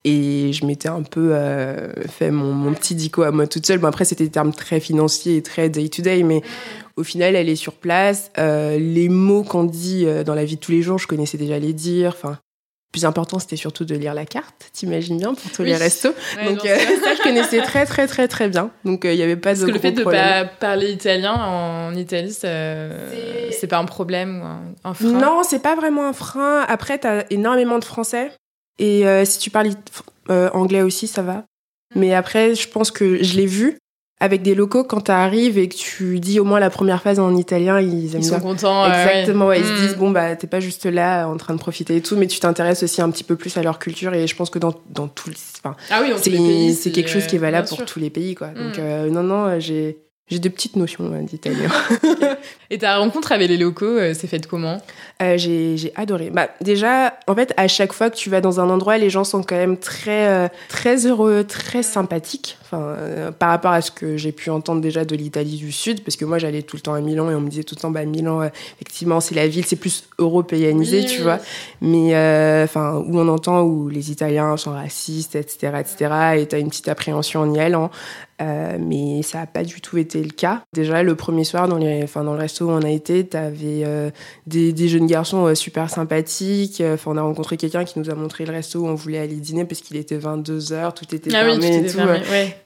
Et 0.04 0.54
je 0.54 0.64
m'étais 0.64 0.88
un 0.88 1.02
peu 1.02 1.32
euh, 1.34 1.92
fait 2.06 2.30
mon, 2.30 2.72
petit 2.72 2.94
dico 2.94 3.24
à 3.24 3.30
moi 3.30 3.46
toute 3.46 3.66
seule. 3.66 3.78
Bon, 3.78 3.88
après, 3.88 4.06
c'était 4.06 4.24
des 4.24 4.30
termes 4.30 4.54
très 4.54 4.80
financiers 4.80 5.36
et 5.36 5.42
très 5.42 5.68
day-to-day, 5.68 6.22
mais 6.22 6.40
au 6.96 7.04
final, 7.04 7.36
elle 7.36 7.48
est 7.50 7.56
sur 7.56 7.74
place. 7.74 8.30
les 8.36 9.08
mots 9.10 9.42
qu'on 9.42 9.64
dit 9.64 10.06
dans 10.24 10.34
la 10.34 10.44
vie 10.44 10.54
de 10.54 10.60
tous 10.60 10.72
les 10.72 10.82
jours, 10.82 10.98
je 10.98 11.06
connaissais 11.08 11.36
déjà 11.36 11.58
les 11.58 11.72
dire. 11.74 12.14
Enfin, 12.16 12.38
plus 12.92 13.04
important, 13.04 13.38
c'était 13.38 13.56
surtout 13.56 13.84
de 13.84 13.94
lire 13.94 14.14
la 14.14 14.24
carte, 14.24 14.70
t'imagines 14.72 15.18
bien, 15.18 15.34
pour 15.34 15.50
tous 15.52 15.62
les 15.62 15.76
restos. 15.76 16.14
Donc 16.44 16.64
euh, 16.64 16.78
ça, 17.04 17.14
je 17.14 17.22
connaissais 17.22 17.60
très 17.60 17.84
très 17.84 18.06
très 18.06 18.28
très 18.28 18.48
bien. 18.48 18.70
Donc 18.84 19.04
euh, 19.04 19.12
il 19.12 19.16
n'y 19.16 19.22
avait 19.22 19.36
pas 19.36 19.54
de 19.54 19.60
Parce 19.60 19.70
que 19.70 19.74
le 19.74 19.80
fait 19.80 19.92
de 19.92 20.04
pas 20.04 20.46
parler 20.46 20.92
italien 20.92 21.34
en 21.34 21.94
Italie, 21.94 22.32
c'est 22.32 23.66
pas 23.68 23.78
un 23.78 23.84
problème 23.84 24.42
un, 24.84 24.94
frein? 24.94 25.08
Non, 25.08 25.42
c'est 25.42 25.62
pas 25.62 25.76
vraiment 25.76 26.08
un 26.08 26.12
frein. 26.12 26.64
Après, 26.66 26.98
t'as 26.98 27.24
énormément 27.30 27.78
de 27.78 27.84
français. 27.84 28.32
Et 28.78 29.06
euh, 29.06 29.24
si 29.24 29.38
tu 29.38 29.50
parles 29.50 29.72
anglais 30.28 30.82
aussi, 30.82 31.06
ça 31.06 31.22
va. 31.22 31.44
Mais 31.94 32.14
après, 32.14 32.54
je 32.54 32.68
pense 32.68 32.90
que 32.90 33.22
je 33.22 33.36
l'ai 33.36 33.46
vu 33.46 33.78
avec 34.20 34.42
des 34.42 34.54
locaux, 34.54 34.82
quand 34.82 35.02
tu 35.02 35.10
arrives 35.12 35.58
et 35.58 35.68
que 35.68 35.76
tu 35.76 36.18
dis 36.18 36.40
au 36.40 36.44
moins 36.44 36.58
la 36.58 36.70
première 36.70 37.02
phase 37.02 37.20
en 37.20 37.36
italien, 37.36 37.80
ils 37.80 38.14
aiment 38.14 38.20
Ils 38.20 38.24
sont 38.24 38.40
contents. 38.40 38.86
Exactement, 38.86 39.52
Ils 39.52 39.64
se 39.64 39.80
disent, 39.80 39.96
bon, 39.96 40.10
bah, 40.10 40.34
t'es 40.34 40.48
pas 40.48 40.60
juste 40.60 40.86
là 40.86 41.26
en 41.26 41.36
train 41.36 41.54
de 41.54 41.60
profiter 41.60 41.96
et 41.96 42.00
tout, 42.00 42.16
mais 42.16 42.26
tu 42.26 42.40
t'intéresses 42.40 42.82
aussi 42.82 43.00
un 43.00 43.10
petit 43.10 43.24
peu 43.24 43.36
plus 43.36 43.56
à 43.56 43.62
leur 43.62 43.78
culture 43.78 44.14
et 44.14 44.26
je 44.26 44.34
pense 44.34 44.50
que 44.50 44.58
dans, 44.58 44.74
dans 44.90 45.06
tout 45.06 45.30
enfin, 45.62 45.76
ah 45.90 46.02
oui, 46.02 46.12
c'est 46.74 46.90
quelque 46.90 47.10
chose 47.10 47.26
qui 47.26 47.36
est 47.36 47.40
valable 47.40 47.68
pour 47.68 47.84
tous 47.84 48.00
les 48.00 48.10
pays, 48.10 48.34
quoi. 48.34 48.48
Donc, 48.48 48.76
hmm. 48.76 48.80
euh, 48.80 49.10
non, 49.10 49.22
non, 49.22 49.60
j'ai, 49.60 49.98
j'ai 50.30 50.38
de 50.38 50.48
petites 50.48 50.76
notions 50.76 51.08
d'italien. 51.22 51.70
Et 52.70 52.78
ta 52.78 52.98
rencontre 52.98 53.32
avec 53.32 53.48
les 53.48 53.56
locaux, 53.56 53.86
euh, 53.86 54.12
c'est 54.14 54.26
faite 54.26 54.46
comment 54.46 54.78
euh, 55.22 55.38
J'ai 55.38 55.92
adoré. 55.96 56.30
Bah, 56.30 56.48
déjà, 56.60 57.14
en 57.26 57.34
fait, 57.34 57.54
à 57.56 57.66
chaque 57.66 57.92
fois 57.92 58.10
que 58.10 58.16
tu 58.16 58.28
vas 58.28 58.40
dans 58.40 58.60
un 58.60 58.68
endroit, 58.68 58.98
les 58.98 59.08
gens 59.08 59.24
sont 59.24 59.42
quand 59.42 59.56
même 59.56 59.78
très, 59.78 60.28
euh, 60.28 60.48
très 60.68 61.06
heureux, 61.06 61.44
très 61.44 61.82
sympathiques. 61.82 62.58
Enfin, 62.62 62.96
par 63.38 63.48
rapport 63.48 63.70
à 63.70 63.80
ce 63.80 63.90
que 63.90 64.18
j'ai 64.18 64.30
pu 64.30 64.50
entendre 64.50 64.82
déjà 64.82 65.06
de 65.06 65.16
l'Italie 65.16 65.56
du 65.56 65.72
Sud, 65.72 66.04
parce 66.04 66.16
que 66.16 66.26
moi, 66.26 66.36
j'allais 66.38 66.60
tout 66.60 66.76
le 66.76 66.82
temps 66.82 66.92
à 66.92 67.00
Milan 67.00 67.30
et 67.30 67.34
on 67.34 67.40
me 67.40 67.48
disait 67.48 67.64
tout 67.64 67.74
le 67.74 67.80
temps, 67.80 67.90
bah, 67.90 68.04
Milan, 68.04 68.42
effectivement, 68.76 69.20
c'est 69.20 69.34
la 69.34 69.48
ville, 69.48 69.64
c'est 69.64 69.76
plus 69.76 70.04
européanisé, 70.18 71.06
tu 71.06 71.22
vois. 71.22 71.38
Mais, 71.80 72.08
enfin, 72.64 73.02
où 73.06 73.18
on 73.18 73.28
entend 73.28 73.62
où 73.62 73.88
les 73.88 74.10
Italiens 74.10 74.58
sont 74.58 74.72
racistes, 74.72 75.34
etc., 75.36 75.72
etc., 75.80 76.14
et 76.36 76.46
t'as 76.46 76.58
une 76.58 76.68
petite 76.68 76.88
appréhension 76.88 77.40
en 77.40 77.54
y 77.54 77.60
allant. 77.60 77.90
Mais 78.40 79.22
ça 79.22 79.38
n'a 79.38 79.46
pas 79.46 79.64
du 79.64 79.80
tout 79.80 79.98
été 79.98 80.22
le 80.22 80.30
cas. 80.30 80.62
Déjà, 80.72 81.02
le 81.02 81.14
premier 81.14 81.44
soir, 81.44 81.68
dans, 81.68 81.78
les, 81.78 82.02
enfin, 82.02 82.24
dans 82.24 82.34
le 82.34 82.38
resto 82.38 82.66
où 82.66 82.70
on 82.70 82.82
a 82.82 82.90
été, 82.90 83.26
tu 83.26 83.36
avais 83.36 83.82
euh, 83.84 84.10
des, 84.46 84.72
des, 84.72 84.88
jeunes 84.88 85.06
garçons 85.06 85.46
euh, 85.46 85.54
super 85.54 85.90
sympathiques. 85.90 86.82
Enfin, 86.84 87.12
on 87.12 87.16
a 87.16 87.22
rencontré 87.22 87.56
quelqu'un 87.56 87.84
qui 87.84 87.98
nous 87.98 88.10
a 88.10 88.14
montré 88.14 88.44
le 88.44 88.52
resto 88.52 88.80
où 88.80 88.86
on 88.86 88.94
voulait 88.94 89.18
aller 89.18 89.36
dîner 89.36 89.64
parce 89.64 89.80
qu'il 89.80 89.96
était 89.96 90.18
22h, 90.18 90.94
tout 90.94 91.14
était 91.14 91.34
ah 91.34 91.44
fermé 91.44 91.76
et 91.76 91.86
tout. 91.86 91.98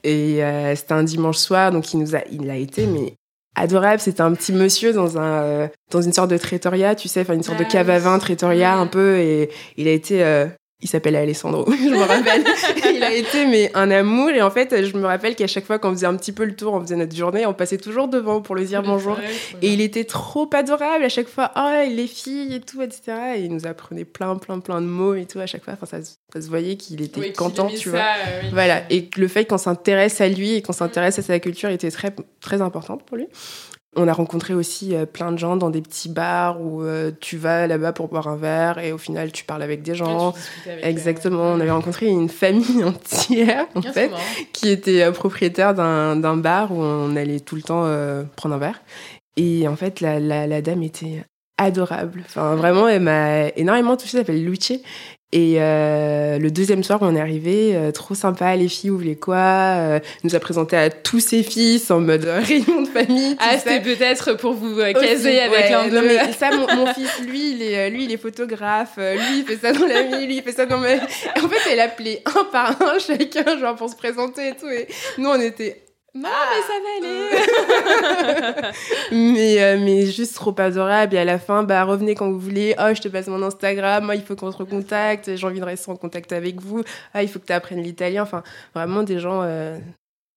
Et 0.03 0.43
euh, 0.43 0.75
c'était 0.75 0.93
un 0.93 1.03
dimanche 1.03 1.37
soir, 1.37 1.71
donc 1.71 1.93
il 1.93 1.99
nous 1.99 2.15
a, 2.15 2.19
il 2.31 2.49
a 2.49 2.55
été, 2.55 2.85
mais 2.85 3.15
adorable. 3.55 3.99
C'était 3.99 4.21
un 4.21 4.33
petit 4.33 4.53
monsieur 4.53 4.93
dans 4.93 5.17
un 5.17 5.69
dans 5.91 6.01
une 6.01 6.13
sorte 6.13 6.29
de 6.31 6.37
trattoria, 6.37 6.95
tu 6.95 7.07
sais, 7.07 7.21
enfin 7.21 7.33
une 7.33 7.43
sorte 7.43 7.59
de 7.59 7.65
ah 7.67 7.71
cave 7.71 7.89
à 7.89 7.99
vin 7.99 8.17
trattoria 8.19 8.75
un 8.75 8.87
peu, 8.87 9.17
et 9.17 9.49
il 9.77 9.87
a 9.87 9.91
été 9.91 10.23
il 10.83 10.89
s'appelle 10.89 11.15
Alessandro, 11.15 11.65
je 11.71 11.89
me 11.89 12.03
rappelle. 12.03 12.43
il 12.93 13.03
a 13.03 13.13
été 13.13 13.45
mais 13.45 13.71
un 13.73 13.89
amour 13.89 14.29
et 14.29 14.41
en 14.41 14.51
fait 14.51 14.85
je 14.85 14.95
me 14.97 15.05
rappelle 15.05 15.35
qu'à 15.35 15.47
chaque 15.47 15.65
fois 15.65 15.79
qu'on 15.79 15.91
faisait 15.91 16.05
un 16.05 16.15
petit 16.15 16.33
peu 16.33 16.43
le 16.43 16.55
tour, 16.55 16.73
on 16.73 16.81
faisait 16.81 16.97
notre 16.97 17.15
journée, 17.15 17.45
on 17.45 17.53
passait 17.53 17.77
toujours 17.77 18.09
devant 18.09 18.41
pour 18.41 18.55
lui 18.55 18.65
dire 18.65 18.83
bonjour 18.83 19.17
et 19.61 19.73
il 19.73 19.81
était 19.81 20.03
trop 20.03 20.49
adorable 20.53 21.05
à 21.05 21.09
chaque 21.09 21.29
fois. 21.29 21.51
Oh 21.55 21.69
les 21.89 22.07
filles 22.07 22.53
et 22.53 22.59
tout 22.59 22.81
etc. 22.81 23.01
Et 23.37 23.45
il 23.45 23.53
nous 23.53 23.65
apprenait 23.65 24.05
plein 24.05 24.35
plein 24.35 24.59
plein 24.59 24.81
de 24.81 24.87
mots 24.87 25.15
et 25.15 25.25
tout 25.25 25.39
à 25.39 25.45
chaque 25.45 25.63
fois. 25.63 25.73
Enfin 25.73 25.85
ça, 25.85 26.05
ça 26.33 26.41
se 26.41 26.49
voyait 26.49 26.75
qu'il 26.75 27.01
était 27.01 27.31
content, 27.31 27.67
tu 27.67 27.89
vois. 27.89 27.99
Euh, 27.99 28.41
voilà 28.51 28.83
et 28.89 29.09
le 29.15 29.27
fait 29.27 29.45
qu'on 29.45 29.57
s'intéresse 29.57 30.19
à 30.19 30.27
lui 30.27 30.55
et 30.55 30.61
qu'on 30.61 30.73
s'intéresse 30.73 31.17
à 31.17 31.21
sa 31.21 31.39
culture 31.39 31.69
était 31.69 31.91
très 31.91 32.13
très 32.41 32.61
importante 32.61 33.03
pour 33.03 33.17
lui. 33.17 33.27
On 33.95 34.07
a 34.07 34.13
rencontré 34.13 34.53
aussi 34.53 34.95
euh, 34.95 35.05
plein 35.05 35.31
de 35.31 35.37
gens 35.37 35.55
dans 35.55 35.69
des 35.69 35.81
petits 35.81 36.09
bars 36.09 36.59
où 36.61 36.81
euh, 36.81 37.11
tu 37.19 37.37
vas 37.37 37.67
là-bas 37.67 37.93
pour 37.93 38.07
boire 38.07 38.27
un 38.27 38.35
verre 38.35 38.79
et 38.79 38.91
au 38.91 38.97
final 38.97 39.31
tu 39.31 39.43
parles 39.45 39.61
avec 39.61 39.83
des 39.83 39.95
gens. 39.95 40.33
Exactement. 40.81 41.43
On 41.43 41.59
avait 41.59 41.71
rencontré 41.71 42.07
une 42.07 42.29
famille 42.29 42.83
entière 42.83 43.67
en 43.75 43.81
fait 43.81 44.11
qui 44.51 44.69
était 44.69 45.03
euh, 45.03 45.11
propriétaire 45.11 45.73
d'un 45.73 46.37
bar 46.37 46.71
où 46.71 46.81
on 46.81 47.15
allait 47.15 47.39
tout 47.39 47.55
le 47.55 47.61
temps 47.61 47.83
prendre 48.35 48.55
un 48.55 48.59
verre. 48.59 48.81
Et 49.37 49.67
en 49.67 49.75
fait 49.75 50.01
la, 50.01 50.19
la, 50.19 50.47
la 50.47 50.61
dame 50.61 50.83
était 50.83 51.23
adorable. 51.57 52.23
Enfin 52.25 52.55
vraiment 52.55 52.87
elle 52.87 53.01
m'a 53.01 53.49
énormément 53.49 53.95
touchée. 53.95 54.17
Elle 54.17 54.25
s'appelle 54.25 54.43
Luce 54.43 54.73
et 55.35 55.55
euh, 55.57 56.37
le 56.37 56.51
deuxième 56.51 56.83
soir, 56.83 56.99
on 57.01 57.15
est 57.15 57.19
arrivé, 57.19 57.75
euh, 57.75 57.91
trop 57.91 58.13
sympa, 58.13 58.55
les 58.55 58.69
filles, 58.69 58.91
vous 58.91 58.99
voulez 58.99 59.15
quoi 59.15 59.35
euh, 59.35 59.99
nous 60.23 60.35
a 60.35 60.39
présenté 60.39 60.77
à 60.77 60.91
tous 60.91 61.21
ses 61.21 61.41
fils 61.41 61.89
en 61.89 62.01
mode 62.01 62.25
réunion 62.25 62.83
de 62.83 62.87
famille. 62.87 63.35
Ah, 63.39 63.57
c'était 63.57 63.81
peut-être 63.81 64.33
pour 64.37 64.53
vous 64.53 64.75
caser 64.93 65.39
avec 65.39 65.71
l'un 65.71 65.87
Non, 65.87 66.03
mais 66.05 66.33
ça, 66.33 66.51
mon, 66.51 66.85
fils, 66.93 67.09
lui, 67.27 67.53
il 67.53 67.63
est, 67.63 67.89
lui, 67.89 68.05
il 68.05 68.11
est 68.11 68.17
photographe. 68.17 68.97
lui, 68.97 69.39
il 69.39 69.43
fait 69.43 69.57
ça 69.57 69.73
dans 69.73 69.87
la 69.87 70.03
vie, 70.03 70.27
lui, 70.27 70.35
il 70.35 70.43
fait 70.43 70.51
ça 70.51 70.67
dans 70.67 70.77
ma... 70.77 70.93
En 70.93 71.49
fait, 71.49 71.71
elle 71.71 71.79
appelait 71.79 72.21
un 72.27 72.43
par 72.51 72.79
un 72.79 72.99
chacun, 72.99 73.57
genre, 73.57 73.75
pour 73.75 73.89
se 73.89 73.95
présenter 73.95 74.49
et 74.49 74.53
tout. 74.53 74.69
Et 74.69 74.87
nous, 75.17 75.29
on 75.29 75.41
était 75.41 75.83
non, 76.15 76.29
mais 76.29 76.61
ça 76.61 76.73
va 76.83 76.89
aller. 76.99 78.71
mais, 79.11 79.63
euh, 79.63 79.77
mais 79.79 80.05
juste 80.05 80.35
trop 80.35 80.53
adorable. 80.59 81.15
Et 81.15 81.17
à 81.17 81.25
la 81.25 81.39
fin, 81.39 81.63
bah, 81.63 81.83
revenez 81.83 82.13
quand 82.13 82.29
vous 82.29 82.39
voulez. 82.39 82.75
Oh, 82.77 82.93
je 82.93 83.01
te 83.01 83.07
passe 83.07 83.27
mon 83.27 83.41
Instagram. 83.41 84.05
Moi, 84.05 84.15
il 84.15 84.21
faut 84.21 84.35
qu'on 84.35 84.51
se 84.51 84.57
recontacte. 84.57 85.35
J'ai 85.35 85.47
envie 85.47 85.59
de 85.59 85.65
rester 85.65 85.89
en 85.89 85.95
contact 85.95 86.31
avec 86.31 86.61
vous. 86.61 86.83
Ah, 87.15 87.23
il 87.23 87.29
faut 87.29 87.39
que 87.39 87.47
tu 87.47 87.53
apprennes 87.53 87.81
l'italien. 87.81 88.21
Enfin, 88.21 88.43
vraiment 88.75 89.01
des 89.01 89.19
gens 89.19 89.41
euh, 89.41 89.79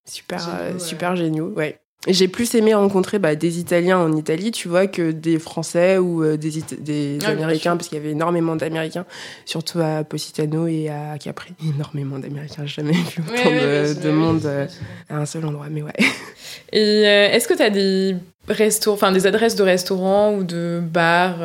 super, 0.07 0.49
euh, 0.49 0.79
super 0.79 1.15
géniaux. 1.15 1.53
Ouais. 1.55 1.79
J'ai 2.07 2.29
plus 2.29 2.55
aimé 2.55 2.73
rencontrer 2.73 3.19
bah, 3.19 3.35
des 3.35 3.59
Italiens 3.59 3.99
en 3.99 4.15
Italie, 4.15 4.53
tu 4.53 4.69
vois, 4.69 4.87
que 4.87 5.11
des 5.11 5.41
Français 5.41 5.99
ou 5.99 6.23
euh, 6.23 6.37
des, 6.37 6.63
des 6.79 7.19
Américains, 7.25 7.77
parce 7.77 7.89
qu'il 7.89 7.99
y 7.99 8.01
avait 8.01 8.13
énormément 8.13 8.55
d'Américains, 8.55 9.07
surtout 9.45 9.81
à 9.81 10.05
Positano 10.05 10.69
et 10.69 10.89
à 10.89 11.19
Capri. 11.19 11.55
Énormément 11.75 12.21
d'Américains, 12.21 12.63
j'ai 12.65 12.83
jamais 12.83 12.93
vu 12.93 13.23
autant 13.29 13.51
de, 13.51 14.11
monde 14.11 14.47
euh, 14.47 14.67
à 15.09 15.19
un 15.19 15.27
seul 15.27 15.45
endroit, 15.47 15.67
mais 15.69 15.83
ouais. 15.83 15.93
Et 16.73 17.07
euh, 17.07 17.29
est-ce 17.33 17.49
que 17.49 17.55
tu 17.55 17.63
as 17.63 17.71
des 17.71 18.15
restos, 18.47 18.97
des 19.13 19.27
adresses 19.27 19.57
de 19.57 19.65
restaurants 19.65 20.35
ou 20.35 20.45
de 20.45 20.81
bars 20.81 21.41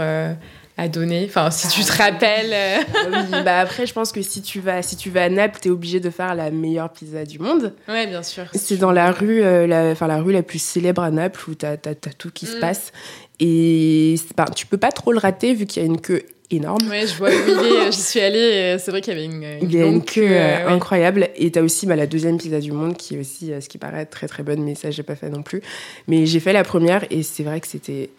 à 0.82 0.88
donner 0.88 1.26
Enfin, 1.26 1.52
si 1.52 1.68
tu 1.68 1.84
te 1.84 1.96
rappelles. 1.96 2.52
Euh. 2.52 2.78
oui, 3.12 3.44
bah 3.46 3.60
après, 3.60 3.86
je 3.86 3.94
pense 3.94 4.12
que 4.12 4.24
si 4.24 4.42
tu 4.42 4.60
vas, 4.60 4.82
si 4.82 4.96
tu 4.96 5.12
vas 5.12 5.24
à 5.24 5.30
Naples, 5.30 5.60
t'es 5.62 5.70
obligé 5.70 6.00
de 6.00 6.10
faire 6.10 6.34
la 6.34 6.50
meilleure 6.50 6.92
pizza 6.92 7.24
du 7.24 7.38
monde. 7.38 7.74
Ouais, 7.88 8.08
bien 8.08 8.24
sûr. 8.24 8.46
C'est 8.56 8.78
dans 8.78 8.92
la 8.92 9.12
rue, 9.12 9.44
euh, 9.44 9.68
la, 9.68 9.92
enfin 9.92 10.08
la 10.08 10.18
rue 10.18 10.34
la 10.34 10.42
plus 10.42 10.60
célèbre 10.62 11.04
à 11.04 11.12
Naples 11.12 11.50
où 11.50 11.54
t'as 11.54 11.74
as, 11.74 11.96
tout 12.18 12.32
qui 12.32 12.48
se 12.48 12.58
mm. 12.58 12.60
passe. 12.60 12.92
Et 13.40 14.16
bah, 14.36 14.46
tu 14.56 14.66
peux 14.66 14.78
pas 14.78 14.92
trop 14.92 15.12
le 15.12 15.20
rater 15.20 15.54
vu 15.54 15.68
qu'il 15.68 15.84
y 15.84 15.86
a 15.86 15.88
une 15.88 16.02
queue 16.02 16.24
énorme. 16.50 16.90
Ouais, 16.90 17.06
je 17.06 17.16
vois 17.16 17.30
où 17.30 17.48
il 17.48 17.88
est. 17.88 17.92
J'y 17.92 18.02
suis 18.02 18.20
allée. 18.20 18.78
C'est 18.80 18.90
vrai 18.90 19.02
qu'il 19.02 19.14
y 19.14 19.18
avait 19.18 19.26
une, 19.26 19.60
il 19.62 19.72
y 19.72 19.80
a 19.80 19.86
une 19.86 20.04
queue, 20.04 20.30
euh, 20.32 20.68
incroyable. 20.68 21.30
Et 21.36 21.52
t'as 21.52 21.62
aussi 21.62 21.86
bah, 21.86 21.96
la 21.96 22.08
deuxième 22.08 22.40
pizza 22.40 22.60
du 22.60 22.72
monde 22.72 22.98
qui 22.98 23.16
est 23.16 23.20
aussi, 23.20 23.52
ce 23.60 23.70
qui 23.70 23.78
paraît 23.78 24.08
très 24.08 24.28
très 24.28 24.42
bonne, 24.42 24.64
mais 24.64 24.74
ça 24.74 24.90
j'ai 24.90 25.04
pas 25.04 25.16
fait 25.16 25.30
non 25.30 25.44
plus. 25.44 25.62
Mais 26.08 26.26
j'ai 26.26 26.40
fait 26.40 26.54
la 26.54 26.64
première 26.64 27.06
et 27.12 27.22
c'est 27.22 27.44
vrai 27.44 27.62
que 27.62 27.68
c'était 27.68 28.10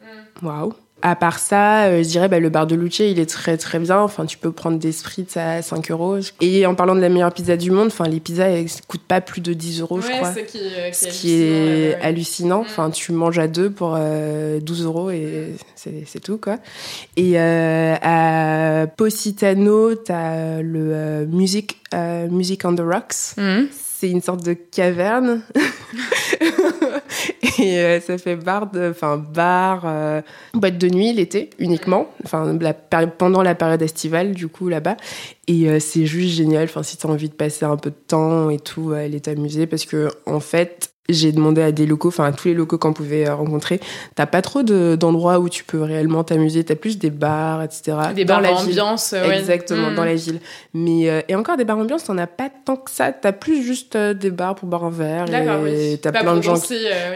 mm. 0.00 0.44
waouh. 0.44 0.74
À 1.00 1.14
part 1.14 1.38
ça, 1.38 1.84
euh, 1.84 2.02
je 2.02 2.08
dirais 2.08 2.28
bah, 2.28 2.40
le 2.40 2.48
bar 2.48 2.66
de 2.66 2.74
Luce, 2.74 2.98
il 2.98 3.20
est 3.20 3.30
très 3.30 3.56
très 3.56 3.78
bien. 3.78 4.00
Enfin, 4.00 4.26
tu 4.26 4.36
peux 4.36 4.50
prendre 4.50 4.78
des 4.78 4.90
frites 4.90 5.36
à 5.36 5.62
5 5.62 5.92
euros. 5.92 6.18
Et 6.40 6.66
en 6.66 6.74
parlant 6.74 6.96
de 6.96 7.00
la 7.00 7.08
meilleure 7.08 7.32
pizza 7.32 7.56
du 7.56 7.70
monde, 7.70 7.86
enfin, 7.86 8.08
les 8.08 8.18
pizzas 8.18 8.48
elles 8.48 8.66
coûtent 8.88 9.06
pas 9.06 9.20
plus 9.20 9.40
de 9.40 9.52
10 9.52 9.80
euros, 9.80 10.00
je 10.00 10.08
crois. 10.08 10.34
Ce 10.34 10.40
qui, 10.40 10.58
euh, 10.58 10.92
ce 10.92 11.06
qui 11.08 11.42
est 11.42 11.94
hallucinant. 12.00 12.62
Mm. 12.62 12.66
Enfin, 12.66 12.90
tu 12.90 13.12
manges 13.12 13.38
à 13.38 13.46
deux 13.46 13.70
pour 13.70 13.90
12 13.90 13.96
euh, 14.00 14.84
euros 14.84 15.10
et 15.10 15.54
c'est 15.76 16.20
tout 16.20 16.38
quoi. 16.38 16.58
Et 17.16 17.38
à 17.38 18.86
Positano, 18.96 19.94
t'as 19.94 20.60
le 20.62 21.26
Music 21.26 21.76
Music 22.28 22.64
on 22.64 22.74
the 22.74 22.80
Rocks. 22.80 23.36
Mm. 23.36 23.66
C'est 24.00 24.10
une 24.10 24.22
sorte 24.22 24.44
de 24.44 24.52
caverne. 24.52 25.42
et 27.58 27.78
euh, 27.78 28.00
ça 28.00 28.18
fait 28.18 28.36
bar 28.36 28.70
enfin 28.90 29.16
bar, 29.16 29.82
euh, 29.84 30.20
boîte 30.54 30.78
de 30.78 30.88
nuit 30.88 31.12
l'été 31.12 31.50
uniquement, 31.58 32.08
enfin 32.24 32.56
la 32.60 32.74
pendant 32.74 33.42
la 33.42 33.54
période 33.54 33.82
estivale 33.82 34.32
du 34.32 34.48
coup 34.48 34.68
là-bas. 34.68 34.96
Et 35.46 35.68
euh, 35.68 35.80
c'est 35.80 36.06
juste 36.06 36.34
génial. 36.34 36.64
Enfin 36.64 36.82
si 36.82 36.96
t'as 36.96 37.08
envie 37.08 37.28
de 37.28 37.34
passer 37.34 37.64
un 37.64 37.76
peu 37.76 37.90
de 37.90 37.96
temps 38.06 38.50
et 38.50 38.58
tout, 38.58 38.92
aller 38.92 39.20
t'amuser 39.20 39.66
parce 39.66 39.84
que 39.84 40.08
en 40.26 40.40
fait 40.40 40.92
j'ai 41.08 41.32
demandé 41.32 41.62
à 41.62 41.72
des 41.72 41.86
locaux, 41.86 42.08
enfin 42.08 42.26
à 42.26 42.32
tous 42.32 42.48
les 42.48 42.54
locaux 42.54 42.76
qu'on 42.76 42.92
pouvait 42.92 43.26
euh, 43.26 43.34
rencontrer, 43.34 43.80
t'as 44.14 44.26
pas 44.26 44.42
trop 44.42 44.62
d'endroits 44.62 45.38
où 45.38 45.48
tu 45.48 45.64
peux 45.64 45.82
réellement 45.82 46.22
t'amuser, 46.22 46.64
t'as 46.64 46.74
plus 46.74 46.98
des 46.98 47.10
bars, 47.10 47.62
etc. 47.62 47.96
Des 48.14 48.24
bars 48.26 48.44
ambiance, 48.44 49.12
ouais. 49.12 49.38
Exactement, 49.38 49.90
dans 49.90 50.02
mm. 50.02 50.06
la 50.06 50.14
ville. 50.14 50.40
Mais 50.74 51.08
euh, 51.08 51.22
et 51.28 51.34
encore 51.34 51.56
des 51.56 51.64
bars 51.64 51.78
ambiance, 51.78 52.04
t'en 52.04 52.18
as 52.18 52.26
pas 52.26 52.50
tant 52.64 52.76
que 52.76 52.90
ça. 52.90 53.12
T'as 53.12 53.32
plus 53.32 53.62
juste 53.62 53.96
euh, 53.96 54.12
des 54.12 54.30
bars 54.30 54.54
pour 54.54 54.68
boire 54.68 54.84
un 54.84 54.90
verre. 54.90 55.24
D'accord, 55.24 55.60
oui. 55.62 55.98
T'as 56.02 56.12
plein 56.12 56.36
de 56.36 56.42
gens. 56.42 56.56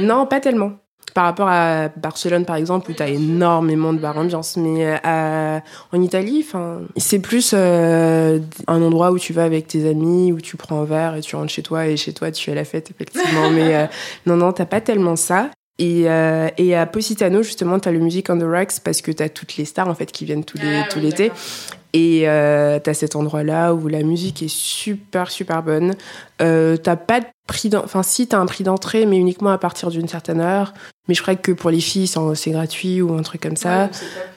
Non, 0.00 0.26
pas 0.26 0.40
tellement. 0.40 0.72
Par 1.14 1.24
rapport 1.24 1.48
à 1.48 1.88
Barcelone 1.88 2.46
par 2.46 2.56
exemple 2.56 2.90
où 2.90 2.94
tu 2.94 3.02
as 3.02 3.08
énormément 3.08 3.92
de 3.92 3.98
bars 3.98 4.16
ambiance 4.16 4.56
mais 4.56 4.98
euh, 5.04 5.58
en 5.92 6.00
Italie 6.00 6.42
enfin 6.46 6.80
c'est 6.96 7.18
plus 7.18 7.52
euh, 7.54 8.38
un 8.66 8.82
endroit 8.82 9.10
où 9.10 9.18
tu 9.18 9.34
vas 9.34 9.44
avec 9.44 9.66
tes 9.66 9.86
amis 9.86 10.32
où 10.32 10.40
tu 10.40 10.56
prends 10.56 10.80
un 10.80 10.84
verre 10.84 11.16
et 11.16 11.20
tu 11.20 11.36
rentres 11.36 11.52
chez 11.52 11.62
toi 11.62 11.86
et 11.86 11.98
chez 11.98 12.14
toi 12.14 12.30
tu 12.30 12.48
es 12.48 12.52
à 12.54 12.56
la 12.56 12.64
fête 12.64 12.90
effectivement. 12.90 13.50
Mais 13.52 13.74
euh, 13.74 13.86
non 14.24 14.36
non 14.36 14.52
t'as 14.52 14.64
pas 14.64 14.80
tellement 14.80 15.16
ça. 15.16 15.50
Et, 15.78 16.02
et 16.02 16.76
à 16.76 16.86
Positano 16.86 17.42
justement 17.42 17.78
tu 17.80 17.88
as 17.88 17.92
le 17.92 17.98
Music 17.98 18.30
on 18.30 18.38
the 18.38 18.44
Rocks 18.44 18.80
parce 18.84 19.02
que 19.02 19.10
tu 19.10 19.22
as 19.22 19.28
toutes 19.28 19.56
les 19.56 19.64
stars 19.64 19.88
en 19.88 19.94
fait 19.94 20.12
qui 20.12 20.24
viennent 20.24 20.44
tous 20.44 20.58
les 20.58 20.82
ah 20.82 20.88
tout 20.88 21.00
l'été 21.00 21.32
et 21.92 22.28
euh, 22.28 22.78
t'as 22.78 22.94
cet 22.94 23.16
endroit-là 23.16 23.74
où 23.74 23.88
la 23.88 24.02
musique 24.02 24.42
est 24.42 24.52
super, 24.52 25.30
super 25.30 25.62
bonne. 25.62 25.94
Euh, 26.40 26.76
t'as 26.76 26.96
pas 26.96 27.20
de 27.20 27.26
prix 27.46 27.70
Enfin, 27.74 28.02
si, 28.02 28.26
t'as 28.26 28.38
un 28.38 28.46
prix 28.46 28.64
d'entrée, 28.64 29.06
mais 29.06 29.18
uniquement 29.18 29.50
à 29.50 29.58
partir 29.58 29.90
d'une 29.90 30.08
certaine 30.08 30.40
heure. 30.40 30.72
Mais 31.08 31.14
je 31.14 31.22
crois 31.22 31.34
que 31.34 31.50
pour 31.50 31.70
les 31.70 31.80
filles, 31.80 32.06
c'est 32.06 32.50
gratuit 32.52 33.02
ou 33.02 33.12
un 33.14 33.22
truc 33.22 33.40
comme 33.40 33.56
ça. 33.56 33.90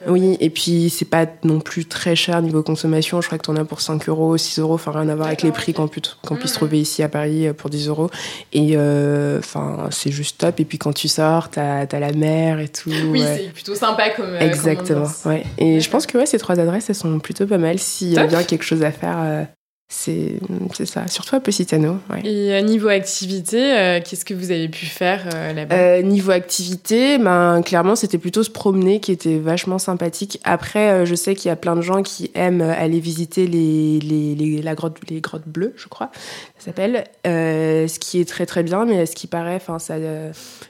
oui, 0.07 0.35
et 0.39 0.49
puis 0.49 0.89
c'est 0.89 1.05
pas 1.05 1.27
non 1.43 1.59
plus 1.59 1.85
très 1.85 2.15
cher 2.15 2.41
niveau 2.41 2.63
consommation. 2.63 3.21
Je 3.21 3.27
crois 3.27 3.37
que 3.37 3.43
t'en 3.43 3.55
as 3.55 3.65
pour 3.65 3.81
5 3.81 4.09
euros, 4.09 4.35
6 4.35 4.59
euros. 4.59 4.73
Enfin, 4.73 4.91
rien 4.91 5.07
à 5.09 5.15
voir 5.15 5.27
avec 5.27 5.43
les 5.43 5.51
prix 5.51 5.73
qu'on 5.73 5.87
puisse, 5.87 6.17
puisse 6.39 6.53
mm. 6.53 6.55
trouver 6.55 6.81
ici 6.81 7.03
à 7.03 7.09
Paris 7.09 7.47
euh, 7.47 7.53
pour 7.53 7.69
10 7.69 7.87
euros. 7.89 8.09
Et 8.51 8.71
euh, 8.73 9.37
enfin, 9.37 9.89
c'est 9.91 10.09
juste 10.09 10.39
top. 10.39 10.59
Et 10.59 10.65
puis 10.65 10.79
quand 10.79 10.93
tu 10.93 11.07
sors, 11.07 11.49
t'as 11.49 11.85
as 11.85 11.99
la 11.99 12.13
mer 12.13 12.59
et 12.59 12.69
tout. 12.69 12.89
Oui, 13.09 13.21
c'est 13.21 13.53
plutôt 13.53 13.75
sympa 13.75 14.09
comme. 14.09 14.33
Euh, 14.33 14.39
Exactement, 14.39 15.07
ouais. 15.25 15.43
Et 15.59 15.79
je 15.79 15.89
pense 15.89 16.07
que 16.07 16.17
ouais, 16.17 16.25
ces 16.25 16.39
trois 16.39 16.59
adresses, 16.59 16.89
elles 16.89 16.95
sont 16.95 17.19
plutôt 17.19 17.45
pas 17.45 17.59
mal. 17.59 17.77
S'il 17.77 18.13
y 18.13 18.17
a 18.17 18.25
bien 18.25 18.43
quelque 18.43 18.63
chose 18.63 18.83
à 18.83 18.91
faire, 18.91 19.17
euh, 19.19 19.43
c'est 19.87 20.39
ça, 20.85 21.07
surtout 21.07 21.35
à 21.35 21.39
Positano. 21.39 21.99
Et 22.23 22.53
euh, 22.53 22.61
niveau 22.61 22.87
activité, 22.87 23.77
euh, 23.77 23.99
qu'est-ce 24.03 24.25
que 24.25 24.33
vous 24.33 24.51
avez 24.51 24.67
pu 24.67 24.87
faire 24.87 25.29
là-bas? 25.53 26.01
Niveau 26.01 26.31
activité, 26.31 27.19
ben, 27.19 27.61
clairement, 27.61 27.95
c'était 27.95 28.17
plutôt 28.17 28.43
se 28.43 28.49
promener 28.49 28.99
qui 28.99 29.11
était 29.11 29.37
vachement 29.37 29.77
sympathique. 29.77 30.39
Après, 30.43 31.05
je 31.05 31.13
sais 31.13 31.35
qu'il 31.35 31.49
y 31.49 31.51
a 31.51 31.55
plein 31.55 31.75
de 31.75 31.81
gens 31.81 32.01
qui 32.01 32.31
aiment 32.33 32.61
aller 32.61 32.99
visiter 32.99 33.45
les, 33.45 33.99
les, 33.99 34.33
les, 34.35 34.61
la 34.61 34.73
grotte, 34.73 34.97
les 35.09 35.21
grottes 35.21 35.47
bleues, 35.47 35.73
je 35.77 35.87
crois, 35.87 36.09
ça 36.57 36.65
s'appelle. 36.65 37.03
ce 37.23 37.99
qui 37.99 38.19
est 38.19 38.27
très 38.27 38.47
très 38.47 38.63
bien, 38.63 38.85
mais 38.85 39.05
ce 39.05 39.15
qui 39.15 39.27
paraît, 39.27 39.61
ça, 39.79 39.95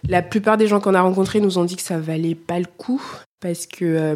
la 0.07 0.21
plupart 0.21 0.57
des 0.57 0.67
gens 0.67 0.81
qu'on 0.81 0.93
a 0.93 1.01
rencontrés 1.01 1.39
nous 1.39 1.57
ont 1.57 1.65
dit 1.65 1.77
que 1.77 1.81
ça 1.81 1.97
valait 1.97 2.35
pas 2.35 2.59
le 2.59 2.67
coup 2.77 3.01
parce 3.45 3.67
que 3.67 3.85
euh, 3.85 4.15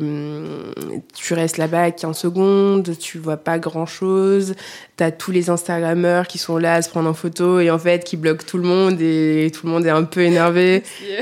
tu 1.13 1.35
restes 1.35 1.57
là-bas 1.57 1.83
à 1.83 1.91
15 1.91 2.17
secondes, 2.17 2.97
tu 2.97 3.19
vois 3.19 3.37
pas 3.37 3.59
grand-chose, 3.59 4.55
t'as 4.95 5.11
tous 5.11 5.29
les 5.29 5.51
Instagrammeurs 5.51 6.25
qui 6.25 6.39
sont 6.39 6.57
là 6.57 6.73
à 6.73 6.81
se 6.81 6.89
prendre 6.89 7.07
en 7.07 7.13
photo 7.13 7.59
et 7.59 7.69
en 7.69 7.77
fait 7.77 8.03
qui 8.03 8.17
bloquent 8.17 8.43
tout 8.43 8.57
le 8.57 8.63
monde 8.63 8.99
et 8.99 9.51
tout 9.53 9.67
le 9.67 9.71
monde 9.71 9.85
est 9.85 9.91
un 9.91 10.01
peu 10.01 10.21
énervé. 10.21 10.81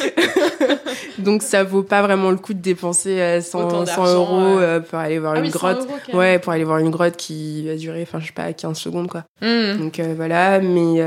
Donc 1.20 1.44
ça 1.44 1.62
vaut 1.62 1.84
pas 1.84 2.02
vraiment 2.02 2.32
le 2.32 2.38
coup 2.38 2.54
de 2.54 2.60
dépenser 2.60 3.40
100, 3.40 3.82
euh, 3.82 3.86
100 3.86 4.14
euros 4.14 4.58
euh, 4.58 4.80
pour 4.80 4.98
aller 4.98 5.20
voir 5.20 5.34
ah 5.36 5.38
une 5.38 5.48
grotte. 5.48 5.86
ouais, 6.12 6.40
pour 6.40 6.52
aller 6.52 6.64
voir 6.64 6.78
une 6.78 6.90
grotte 6.90 7.16
qui 7.16 7.68
va 7.68 7.76
durer, 7.76 8.02
enfin 8.02 8.18
je 8.18 8.26
sais 8.26 8.32
pas, 8.32 8.52
15 8.52 8.76
secondes 8.76 9.06
quoi. 9.06 9.22
Hmm. 9.42 9.78
Donc 9.78 10.00
voilà, 10.16 10.58
mais 10.58 11.00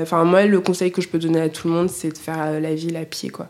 enfin 0.00 0.22
moi 0.22 0.46
le 0.46 0.60
conseil 0.60 0.92
que 0.92 1.02
je 1.02 1.08
peux 1.08 1.18
donner 1.18 1.40
à 1.40 1.48
tout 1.48 1.66
le 1.66 1.74
monde 1.74 1.90
c'est 1.90 2.10
de 2.10 2.18
faire 2.18 2.60
la 2.60 2.72
ville 2.72 2.96
à 2.96 3.04
pied 3.04 3.30
quoi. 3.30 3.48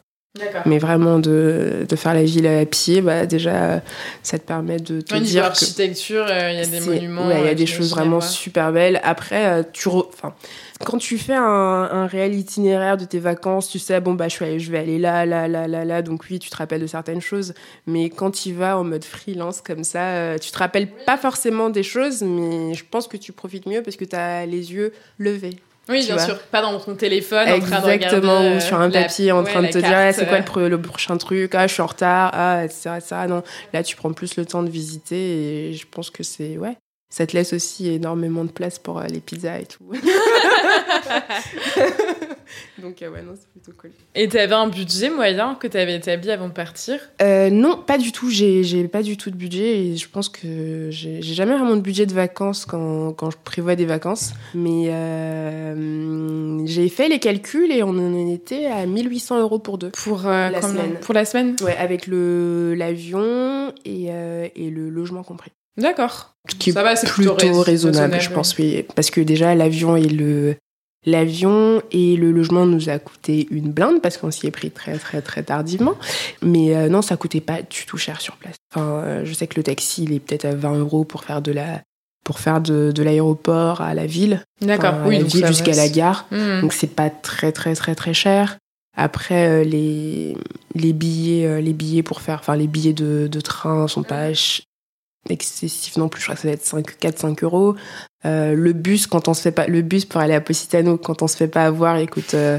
Mais 0.64 0.78
vraiment 0.78 1.18
de, 1.18 1.86
de, 1.88 1.96
faire 1.96 2.14
la 2.14 2.22
ville 2.22 2.46
à 2.46 2.64
pied, 2.64 3.00
bah 3.00 3.26
déjà, 3.26 3.82
ça 4.22 4.38
te 4.38 4.44
permet 4.44 4.78
de 4.78 5.00
te 5.00 5.14
ouais, 5.14 5.20
dire. 5.20 5.42
L'architecture, 5.42 6.26
il 6.28 6.56
y 6.56 6.60
a 6.60 6.66
des 6.66 6.80
monuments. 6.80 7.30
il 7.30 7.44
y 7.44 7.48
a 7.48 7.54
des 7.54 7.66
choses 7.66 7.90
vraiment 7.90 8.20
super 8.20 8.72
belles. 8.72 9.00
Après, 9.02 9.64
tu. 9.72 9.88
Enfin 9.88 10.34
quand 10.84 10.98
tu 10.98 11.18
fais 11.18 11.34
un, 11.34 11.42
un, 11.42 12.06
réel 12.06 12.34
itinéraire 12.34 12.96
de 12.96 13.04
tes 13.04 13.18
vacances, 13.18 13.68
tu 13.68 13.78
sais, 13.78 14.00
bon, 14.00 14.14
bah, 14.14 14.28
je, 14.28 14.36
suis 14.36 14.60
je 14.60 14.72
vais 14.72 14.78
aller 14.78 14.98
là, 14.98 15.26
là, 15.26 15.46
là, 15.46 15.68
là, 15.68 15.84
là, 15.84 16.02
donc 16.02 16.24
oui, 16.30 16.38
tu 16.38 16.48
te 16.48 16.56
rappelles 16.56 16.80
de 16.80 16.86
certaines 16.86 17.20
choses. 17.20 17.52
Mais 17.86 18.08
quand 18.08 18.30
tu 18.30 18.52
vas 18.52 18.78
en 18.78 18.84
mode 18.84 19.04
freelance 19.04 19.60
comme 19.60 19.84
ça, 19.84 20.02
euh, 20.02 20.38
tu 20.38 20.50
te 20.50 20.58
rappelles 20.58 20.88
pas 20.88 21.18
forcément 21.18 21.68
des 21.68 21.82
choses, 21.82 22.22
mais 22.22 22.74
je 22.74 22.84
pense 22.90 23.08
que 23.08 23.18
tu 23.18 23.32
profites 23.32 23.66
mieux 23.66 23.82
parce 23.82 23.96
que 23.96 24.06
tu 24.06 24.16
as 24.16 24.46
les 24.46 24.72
yeux 24.72 24.92
levés. 25.18 25.56
Oui, 25.88 26.04
bien 26.06 26.18
sûr. 26.18 26.38
Pas 26.38 26.62
dans 26.62 26.78
ton 26.78 26.94
téléphone 26.94 27.48
Exactement, 27.48 27.56
en 27.56 27.80
train 27.80 27.80
de 27.80 28.26
regarder, 28.26 28.56
ou 28.56 28.60
sur 28.60 28.80
un 28.80 28.90
papier 28.90 29.32
en 29.32 29.42
train 29.42 29.62
de 29.62 29.68
te 29.68 29.78
dire 29.78 29.92
ah, 29.92 30.12
c'est 30.12 30.26
quoi 30.26 30.38
le, 30.38 30.68
le, 30.68 30.80
prochain 30.80 31.16
truc, 31.16 31.54
ah 31.54 31.66
je 31.66 31.72
suis 31.72 31.82
en 31.82 31.86
retard, 31.86 32.30
ah 32.32 32.64
etc., 32.64 32.90
etc. 32.98 33.16
Non, 33.28 33.42
là 33.72 33.82
tu 33.82 33.96
prends 33.96 34.12
plus 34.12 34.36
le 34.36 34.46
temps 34.46 34.62
de 34.62 34.70
visiter 34.70 35.70
et 35.70 35.74
je 35.74 35.86
pense 35.90 36.10
que 36.10 36.22
c'est 36.22 36.58
ouais, 36.58 36.76
ça 37.12 37.26
te 37.26 37.36
laisse 37.36 37.52
aussi 37.52 37.88
énormément 37.92 38.44
de 38.44 38.52
place 38.52 38.78
pour 38.78 39.00
euh, 39.00 39.06
les 39.06 39.18
pizzas 39.18 39.58
et 39.58 39.66
tout. 39.66 39.82
Donc, 42.80 43.02
euh, 43.02 43.10
ouais, 43.10 43.22
non, 43.22 43.32
c'est 43.34 43.48
plutôt 43.48 43.72
cool. 43.78 43.90
Et 44.14 44.28
tu 44.28 44.38
avais 44.38 44.54
un 44.54 44.68
budget 44.68 45.10
moyen 45.10 45.56
que 45.56 45.66
tu 45.66 45.76
avais 45.76 45.96
établi 45.96 46.30
avant 46.30 46.46
de 46.48 46.52
partir? 46.52 47.00
Euh, 47.20 47.50
Non, 47.50 47.76
pas 47.76 47.98
du 47.98 48.12
tout. 48.12 48.30
J'ai 48.30 48.86
pas 48.88 49.02
du 49.02 49.16
tout 49.16 49.30
de 49.30 49.36
budget 49.36 49.78
et 49.86 49.96
je 49.96 50.08
pense 50.08 50.28
que 50.28 50.88
j'ai 50.90 51.20
jamais 51.22 51.54
vraiment 51.56 51.76
de 51.76 51.80
budget 51.80 52.06
de 52.06 52.14
vacances 52.14 52.64
quand, 52.64 53.12
quand 53.12 53.30
je 53.30 53.36
prévois 53.42 53.74
des 53.74 53.86
vacances. 53.86 54.32
Mais 54.54 54.86
j'ai 56.66 56.88
fait 56.88 57.08
les 57.08 57.18
calculs 57.18 57.72
et 57.72 57.82
on 57.82 57.90
en 57.90 58.28
était 58.28 58.66
à 58.66 58.86
1800 58.86 59.40
euros 59.40 59.58
pour 59.58 59.78
deux. 59.78 59.90
Pour 59.90 60.22
la 60.22 60.62
semaine. 60.62 60.94
Pour 61.00 61.14
la 61.14 61.24
semaine? 61.24 61.56
Ouais, 61.62 61.76
avec 61.76 62.06
l'avion 62.06 63.72
et, 63.84 64.06
et 64.06 64.70
le 64.70 64.88
logement 64.90 65.22
compris. 65.24 65.50
D'accord. 65.76 66.34
Qui 66.58 66.72
Ça 66.72 66.82
va, 66.82 66.96
c'est 66.96 67.06
plutôt, 67.08 67.34
raisonnable, 67.62 68.20
je 68.20 68.30
pense, 68.30 68.56
oui. 68.58 68.84
Parce 68.94 69.10
que 69.10 69.20
déjà, 69.20 69.54
l'avion 69.54 69.96
et 69.96 70.08
le. 70.08 70.56
L'avion 71.06 71.82
et 71.92 72.14
le 72.16 72.30
logement 72.30 72.66
nous 72.66 72.90
a 72.90 72.98
coûté 72.98 73.48
une 73.50 73.72
blinde 73.72 74.02
parce 74.02 74.18
qu'on 74.18 74.30
s'y 74.30 74.46
est 74.46 74.50
pris 74.50 74.70
très 74.70 74.98
très 74.98 75.22
très 75.22 75.42
tardivement. 75.42 75.94
Mais 76.42 76.76
euh, 76.76 76.90
non, 76.90 77.00
ça 77.00 77.16
coûtait 77.16 77.40
pas 77.40 77.62
du 77.62 77.86
tout 77.86 77.96
cher 77.96 78.20
sur 78.20 78.36
place. 78.36 78.56
Enfin, 78.70 78.86
euh, 78.86 79.24
je 79.24 79.32
sais 79.32 79.46
que 79.46 79.56
le 79.56 79.62
taxi, 79.62 80.04
il 80.04 80.12
est 80.12 80.20
peut-être 80.20 80.44
à 80.44 80.54
20 80.54 80.74
euros 80.74 81.04
pour 81.04 81.24
faire 81.24 81.40
de 81.40 81.52
la 81.52 81.80
pour 82.22 82.38
faire 82.38 82.60
de, 82.60 82.92
de 82.92 83.02
l'aéroport 83.02 83.80
à 83.80 83.94
la 83.94 84.04
ville. 84.04 84.44
D'accord, 84.60 84.96
oui, 85.06 85.20
la 85.20 85.24
ville 85.24 85.46
jusqu'à 85.46 85.72
la 85.72 85.88
gare. 85.88 86.26
Hmm. 86.32 86.60
Donc 86.60 86.74
c'est 86.74 86.94
pas 86.94 87.08
très 87.08 87.50
très 87.50 87.74
très 87.74 87.94
très 87.94 88.12
cher. 88.12 88.58
Après 88.94 89.48
euh, 89.48 89.64
les 89.64 90.36
les 90.74 90.92
billets 90.92 91.62
les 91.62 91.72
billets 91.72 92.02
pour 92.02 92.20
faire 92.20 92.40
enfin 92.40 92.56
les 92.56 92.66
billets 92.66 92.92
de, 92.92 93.26
de 93.26 93.40
train 93.40 93.88
sont 93.88 94.02
pas 94.02 94.34
excessif 95.28 95.96
non 95.96 96.08
plus, 96.08 96.20
je 96.20 96.26
crois 96.26 96.34
que 96.34 96.42
ça 96.42 96.48
va 96.48 96.54
être 96.54 96.64
5, 96.64 96.98
4, 96.98 97.18
5 97.18 97.44
euros. 97.44 97.76
Euh, 98.26 98.54
le 98.54 98.72
bus, 98.72 99.06
quand 99.06 99.28
on 99.28 99.34
se 99.34 99.42
fait 99.42 99.52
pas, 99.52 99.66
le 99.66 99.82
bus 99.82 100.04
pour 100.04 100.20
aller 100.20 100.34
à 100.34 100.40
Positano, 100.40 100.96
quand 100.96 101.22
on 101.22 101.28
se 101.28 101.36
fait 101.36 101.48
pas 101.48 101.64
avoir, 101.64 101.98
il 101.98 102.08
coûte 102.08 102.34
euh, 102.34 102.58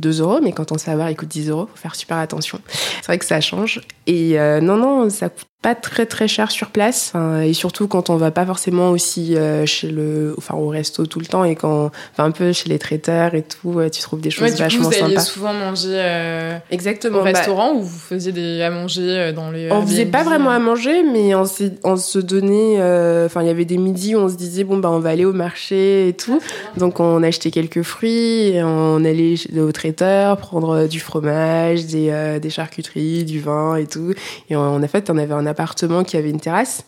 2 0.00 0.20
euros, 0.20 0.40
mais 0.42 0.52
quand 0.52 0.72
on 0.72 0.78
se 0.78 0.84
fait 0.84 0.90
avoir, 0.90 1.10
il 1.10 1.16
coûte 1.16 1.28
10 1.28 1.50
euros. 1.50 1.66
Faut 1.66 1.80
faire 1.80 1.94
super 1.94 2.18
attention. 2.18 2.60
C'est 2.68 3.06
vrai 3.06 3.18
que 3.18 3.24
ça 3.24 3.40
change. 3.40 3.80
Et 4.06 4.38
euh, 4.38 4.60
non, 4.60 4.76
non, 4.76 5.10
ça 5.10 5.28
coûte 5.28 5.46
pas 5.60 5.74
très 5.74 6.06
très 6.06 6.28
cher 6.28 6.52
sur 6.52 6.68
place. 6.68 7.10
Enfin, 7.12 7.40
et 7.40 7.52
surtout 7.52 7.88
quand 7.88 8.10
on 8.10 8.16
va 8.16 8.30
pas 8.30 8.46
forcément 8.46 8.90
aussi 8.90 9.36
euh, 9.36 9.66
chez 9.66 9.90
le, 9.90 10.34
enfin 10.38 10.54
au 10.54 10.68
resto 10.68 11.04
tout 11.06 11.18
le 11.18 11.26
temps 11.26 11.42
et 11.42 11.56
quand, 11.56 11.90
enfin 12.12 12.24
un 12.24 12.30
peu 12.30 12.52
chez 12.52 12.68
les 12.68 12.78
traiteurs 12.78 13.34
et 13.34 13.42
tout, 13.42 13.80
tu 13.92 14.00
trouves 14.00 14.20
des 14.20 14.30
choses 14.30 14.52
ouais, 14.52 14.56
vachement 14.56 14.88
coup, 14.88 14.94
vous 14.96 15.04
alliez 15.04 15.18
souvent 15.18 15.52
manger 15.52 15.94
euh, 15.94 16.58
exactement 16.70 17.18
au 17.18 17.24
bah, 17.24 17.32
restaurant 17.32 17.72
ou 17.72 17.82
vous 17.82 17.98
faisiez 17.98 18.30
des 18.30 18.62
à 18.62 18.70
manger 18.70 19.32
dans 19.34 19.50
les. 19.50 19.72
On 19.72 19.84
faisait 19.84 20.06
pas 20.06 20.22
vraiment 20.22 20.50
à 20.50 20.60
manger, 20.60 21.02
mais 21.02 21.34
on, 21.34 21.44
on 21.82 21.96
se 21.96 22.18
donnait, 22.20 22.76
enfin 23.24 23.42
il 23.42 23.48
y 23.48 23.50
avait 23.50 23.64
des 23.64 23.78
midis 23.78 24.14
où 24.14 24.20
on 24.20 24.28
se 24.28 24.36
disait 24.36 24.62
bon 24.62 24.76
bah 24.76 24.90
on 24.92 25.00
va 25.00 25.10
aller 25.10 25.24
au 25.24 25.32
marché 25.32 26.08
et 26.08 26.12
tout, 26.12 26.40
donc 26.76 27.00
on 27.00 27.20
achetait 27.24 27.50
quelques 27.50 27.82
fruits, 27.82 28.50
et 28.50 28.62
on 28.62 29.04
allait 29.04 29.34
au 29.58 29.72
traiteur 29.72 30.36
prendre 30.36 30.86
du 30.86 31.00
fromage, 31.00 31.86
des, 31.86 32.38
des 32.40 32.50
charcuteries, 32.50 33.24
du 33.24 33.40
vin 33.40 33.74
et 33.74 33.86
tout, 33.86 34.14
et 34.50 34.54
en 34.54 34.80
fait 34.86 35.10
on 35.10 35.18
avait 35.18 35.34
un 35.34 35.47
appartement 35.48 36.04
qui 36.04 36.16
avait 36.16 36.30
une 36.30 36.40
terrasse. 36.40 36.84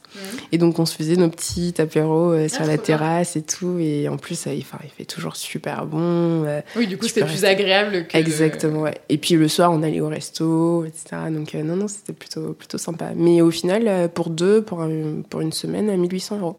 Et 0.52 0.58
donc 0.58 0.78
on 0.78 0.86
se 0.86 0.94
faisait 0.94 1.16
nos 1.16 1.28
petits 1.28 1.74
apéros 1.78 2.32
euh, 2.32 2.48
sur 2.48 2.62
ah, 2.62 2.66
la 2.66 2.78
terrasse 2.78 3.36
et 3.36 3.42
tout. 3.42 3.78
Et 3.78 4.08
en 4.08 4.16
plus, 4.16 4.36
ça, 4.36 4.52
il, 4.52 4.58
il 4.84 4.90
fait 4.90 5.04
toujours 5.04 5.36
super 5.36 5.86
bon. 5.86 6.44
Euh, 6.44 6.60
oui, 6.76 6.86
du 6.86 6.98
coup, 6.98 7.06
c'était 7.06 7.24
plus 7.24 7.44
agréable 7.44 8.06
que. 8.06 8.16
Exactement, 8.16 8.82
ouais. 8.82 9.00
Et 9.08 9.18
puis 9.18 9.34
le 9.34 9.48
soir, 9.48 9.72
on 9.72 9.82
allait 9.82 10.00
au 10.00 10.08
resto, 10.08 10.84
etc. 10.84 11.22
Donc 11.30 11.54
euh, 11.54 11.62
non, 11.62 11.76
non, 11.76 11.88
c'était 11.88 12.12
plutôt, 12.12 12.52
plutôt 12.52 12.78
sympa. 12.78 13.10
Mais 13.16 13.40
au 13.42 13.50
final, 13.50 14.10
pour 14.14 14.30
deux, 14.30 14.62
pour, 14.62 14.86
pour 15.28 15.40
une 15.40 15.52
semaine, 15.52 15.90
à 15.90 15.96
1800 15.96 16.38
euros. 16.38 16.56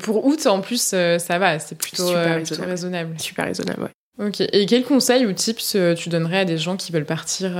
Pour 0.00 0.24
août, 0.26 0.46
en 0.46 0.60
plus, 0.60 0.80
ça 0.80 1.38
va, 1.38 1.58
c'est 1.58 1.76
plutôt, 1.76 2.10
plutôt, 2.12 2.62
raisonnable. 2.62 3.14
Super 3.18 3.46
raisonnable, 3.46 3.82
ouais. 3.82 3.90
Ok. 4.18 4.40
Et 4.40 4.66
quels 4.66 4.84
conseils 4.84 5.26
ou 5.26 5.32
tips 5.32 5.76
tu 5.96 6.08
donnerais 6.08 6.40
à 6.40 6.44
des 6.44 6.58
gens 6.58 6.76
qui 6.76 6.92
veulent 6.92 7.04
partir 7.04 7.56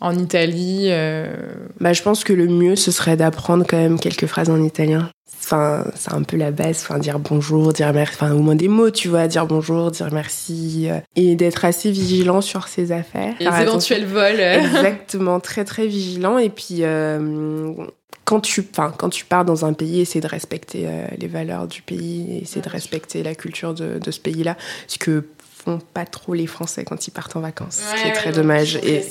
en 0.00 0.16
Italie 0.16 0.86
euh, 0.88 1.26
bah, 1.80 1.92
Je 1.92 2.02
pense 2.02 2.24
que 2.24 2.32
le 2.32 2.46
mieux, 2.46 2.76
ce 2.76 2.90
serait 2.90 3.16
d'apprendre 3.16 3.64
quand 3.68 3.76
même 3.76 3.98
quelques 3.98 4.26
phrases 4.26 4.50
en 4.50 4.62
italien. 4.62 5.10
Enfin, 5.42 5.84
c'est 5.94 6.12
un 6.12 6.22
peu 6.22 6.36
la 6.36 6.50
base, 6.50 6.82
enfin, 6.82 6.98
dire 6.98 7.18
bonjour, 7.18 7.72
dire 7.72 7.92
merci, 7.92 8.14
enfin, 8.14 8.32
au 8.32 8.40
moins 8.40 8.54
des 8.54 8.68
mots, 8.68 8.90
tu 8.90 9.08
vois, 9.08 9.26
dire 9.26 9.46
bonjour, 9.46 9.90
dire 9.90 10.08
merci, 10.12 10.88
euh, 10.88 10.98
et 11.16 11.34
d'être 11.34 11.64
assez 11.64 11.90
vigilant 11.90 12.40
sur 12.40 12.68
ses 12.68 12.92
affaires. 12.92 13.34
Les 13.40 13.46
éventuels 13.46 14.06
vols. 14.06 14.40
Exactement, 14.40 15.40
très 15.40 15.64
très 15.64 15.86
vigilant. 15.86 16.38
Et 16.38 16.50
puis, 16.50 16.80
euh, 16.80 17.72
quand 18.24 18.40
tu, 18.40 18.64
enfin, 18.70 18.94
quand 18.96 19.08
tu 19.08 19.24
pars 19.24 19.44
dans 19.44 19.64
un 19.64 19.72
pays, 19.72 20.00
essaie 20.00 20.20
de 20.20 20.28
respecter 20.28 20.86
les 21.18 21.26
valeurs 21.26 21.66
du 21.66 21.82
pays, 21.82 22.40
essaie 22.42 22.60
de 22.60 22.68
respecter 22.68 23.22
la 23.24 23.34
culture 23.34 23.74
de, 23.74 23.98
de 23.98 24.10
ce 24.10 24.20
pays-là. 24.20 24.56
Parce 24.86 24.98
que 24.98 25.24
font 25.60 25.78
pas 25.92 26.06
trop 26.06 26.34
les 26.34 26.46
Français 26.46 26.84
quand 26.84 27.06
ils 27.06 27.10
partent 27.10 27.36
en 27.36 27.40
vacances, 27.40 27.80
ce 27.94 28.02
qui 28.02 28.08
est 28.08 28.12
très 28.12 28.32
dommage. 28.32 28.76
Et 28.76 29.02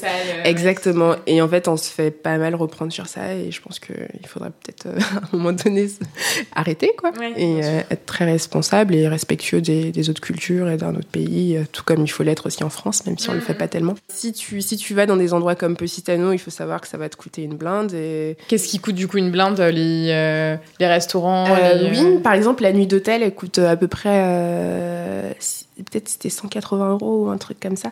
exactement. 0.44 1.16
Et 1.28 1.42
en 1.42 1.48
fait, 1.48 1.68
on 1.68 1.78
se 1.78 1.90
fait 1.90 2.12
pas 2.12 2.38
mal 2.38 2.56
reprendre 2.56 2.92
sur 2.92 3.08
ça, 3.08 3.34
et 3.36 3.52
je 3.52 3.62
pense 3.62 3.80
qu'il 3.80 4.26
faudrait 4.28 4.50
peut-être 4.50 4.88
euh, 4.88 5.00
à 5.16 5.26
un 5.26 5.38
moment 5.38 5.52
donné 5.52 5.88
arrêter, 6.56 6.92
quoi, 6.98 7.12
et 7.36 7.64
euh, 7.64 7.82
être 7.90 8.06
très 8.06 8.26
responsable 8.26 8.96
et 8.96 9.08
respectueux 9.08 9.62
des, 9.62 10.10
autres 10.10 10.22
cultures 10.22 10.70
et 10.70 10.78
d'un 10.78 10.96
autre 10.96 11.10
pays, 11.12 11.58
euh, 11.58 11.64
tout 11.72 11.84
comme 11.84 12.04
il 12.04 12.08
faut 12.08 12.24
l'être 12.24 12.48
aussi 12.48 12.64
en 12.64 12.70
France, 12.70 13.06
même 13.06 13.18
si 13.18 13.30
on 13.30 13.34
le 13.34 13.42
fait 13.42 13.54
mm. 13.54 13.58
pas 13.58 13.68
tellement. 13.68 13.96
Si 14.08 14.34
tu 14.34 14.62
si 14.62 14.78
tu 14.78 14.94
vas 14.94 15.06
dans 15.06 15.18
des 15.18 15.34
endroits 15.34 15.56
comme 15.56 15.76
Positano, 15.76 16.32
il 16.34 16.40
faut 16.40 16.52
savoir 16.52 16.82
que 16.82 16.88
ça 16.88 16.98
va 16.98 17.10
te 17.10 17.16
coûter 17.16 17.44
une 17.44 17.56
blinde. 17.56 17.94
Et 17.94 18.38
qu'est-ce 18.48 18.68
qui 18.68 18.80
coûte 18.80 18.96
du 18.96 19.08
coup 19.08 19.18
une 19.18 19.32
blinde 19.32 19.60
les 19.60 20.58
les 20.80 20.88
restaurants 20.88 21.48
Oui, 21.92 22.20
par 22.24 22.34
exemple, 22.34 22.64
la 22.64 22.74
nuit 22.74 22.88
d'hôtel, 22.88 23.24
elle 23.24 23.36
coûte 23.36 23.60
à 23.60 23.76
peu 23.76 23.88
près 23.88 25.36
peut-être 25.84 26.10
c'était 26.10 26.30
180 26.30 26.92
euros 26.92 27.26
ou 27.26 27.30
un 27.30 27.38
truc 27.38 27.60
comme 27.60 27.76
ça, 27.78 27.92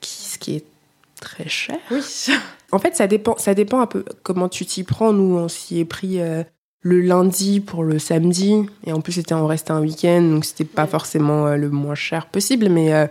qui, 0.00 0.10
ce 0.10 0.38
qui 0.38 0.56
est 0.56 0.64
très 1.20 1.48
cher. 1.48 1.78
Oui. 1.90 2.00
En 2.70 2.78
fait, 2.78 2.94
ça 2.94 3.06
dépend, 3.06 3.34
ça 3.38 3.54
dépend 3.54 3.80
un 3.80 3.86
peu 3.86 4.04
comment 4.22 4.50
tu 4.50 4.66
t'y 4.66 4.84
prends. 4.84 5.14
Nous, 5.14 5.38
on 5.38 5.48
s'y 5.48 5.78
est 5.78 5.86
pris 5.86 6.20
euh, 6.20 6.44
le 6.82 7.00
lundi 7.00 7.60
pour 7.60 7.82
le 7.82 7.98
samedi, 7.98 8.66
et 8.84 8.92
en 8.92 9.00
plus 9.00 9.12
c'était 9.12 9.32
on 9.32 9.46
restait 9.46 9.70
un 9.70 9.80
week-end, 9.80 10.20
donc 10.20 10.44
c'était 10.44 10.66
pas 10.66 10.86
forcément 10.86 11.46
euh, 11.46 11.56
le 11.56 11.70
moins 11.70 11.94
cher 11.94 12.26
possible, 12.26 12.68
mais 12.68 12.92
euh, 12.92 13.06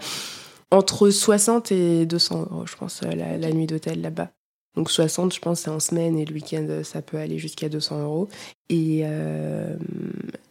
entre 0.69 1.09
60 1.09 1.71
et 1.71 2.05
200 2.05 2.47
euros, 2.51 2.67
je 2.67 2.75
pense, 2.75 3.01
la, 3.01 3.35
la, 3.35 3.51
nuit 3.51 3.65
d'hôtel 3.65 3.99
là-bas. 4.01 4.29
Donc 4.75 4.91
60, 4.91 5.33
je 5.33 5.39
pense, 5.39 5.61
c'est 5.61 5.71
en 5.71 5.79
semaine, 5.79 6.19
et 6.19 6.25
le 6.25 6.35
week-end, 6.35 6.81
ça 6.83 7.01
peut 7.01 7.17
aller 7.17 7.39
jusqu'à 7.39 7.67
200 7.67 8.03
euros. 8.03 8.29
Et 8.69 9.03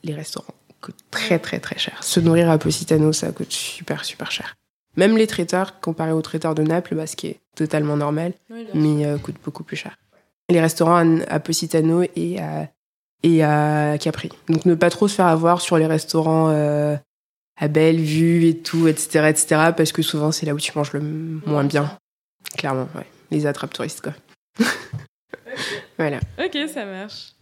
les 0.03 0.15
restaurants 0.15 0.55
coûte 0.87 0.96
très 1.11 1.38
très 1.38 1.59
très 1.59 1.79
cher. 1.79 2.03
Se 2.03 2.20
nourrir 2.20 2.49
à 2.51 2.59
Positano, 2.59 3.12
ça 3.12 3.33
coûte 3.33 3.53
super 3.53 4.05
super 4.05 4.31
cher. 4.31 4.55
Même 4.96 5.16
les 5.16 5.27
traiteurs, 5.27 5.81
comparé 5.81 6.12
aux 6.12 6.22
traiteurs 6.22 6.55
de 6.55 6.62
Naples, 6.62 6.94
bah, 6.94 7.07
ce 7.07 7.16
qui 7.16 7.27
est 7.27 7.40
totalement 7.55 7.96
normal, 7.96 8.33
mais 8.72 9.05
euh, 9.05 9.18
coûte 9.18 9.37
beaucoup 9.44 9.64
plus 9.64 9.77
cher. 9.77 9.96
Les 10.49 10.61
restaurants 10.61 11.20
à, 11.29 11.40
Positano 11.40 12.05
et 12.14 12.40
à, 12.40 12.68
et 13.22 13.42
à 13.42 13.99
Capri. 13.99 14.31
Donc 14.49 14.64
ne 14.64 14.75
pas 14.75 14.90
trop 14.90 15.09
se 15.09 15.16
faire 15.16 15.27
avoir 15.27 15.61
sur 15.61 15.77
les 15.77 15.87
restaurants 15.87 16.51
euh, 16.51 16.96
à 17.61 17.68
belle 17.68 18.01
vue 18.01 18.46
et 18.46 18.59
tout, 18.59 18.87
etc., 18.87 19.27
etc., 19.29 19.46
parce 19.77 19.92
que 19.92 20.03
souvent 20.03 20.31
c'est 20.31 20.46
là 20.46 20.55
où 20.55 20.61
tu 20.61 20.72
manges 20.77 20.92
le 20.92 21.01
moins 21.01 21.64
bien. 21.64 21.90
Clairement, 22.57 22.88
ouais. 22.94 23.07
Les 23.31 23.46
attrapes 23.46 23.75
touristes, 23.75 24.03
quoi. 24.03 24.14
voilà. 25.99 26.20
Ok, 26.38 26.57
ça 26.72 26.85
marche. 26.87 27.33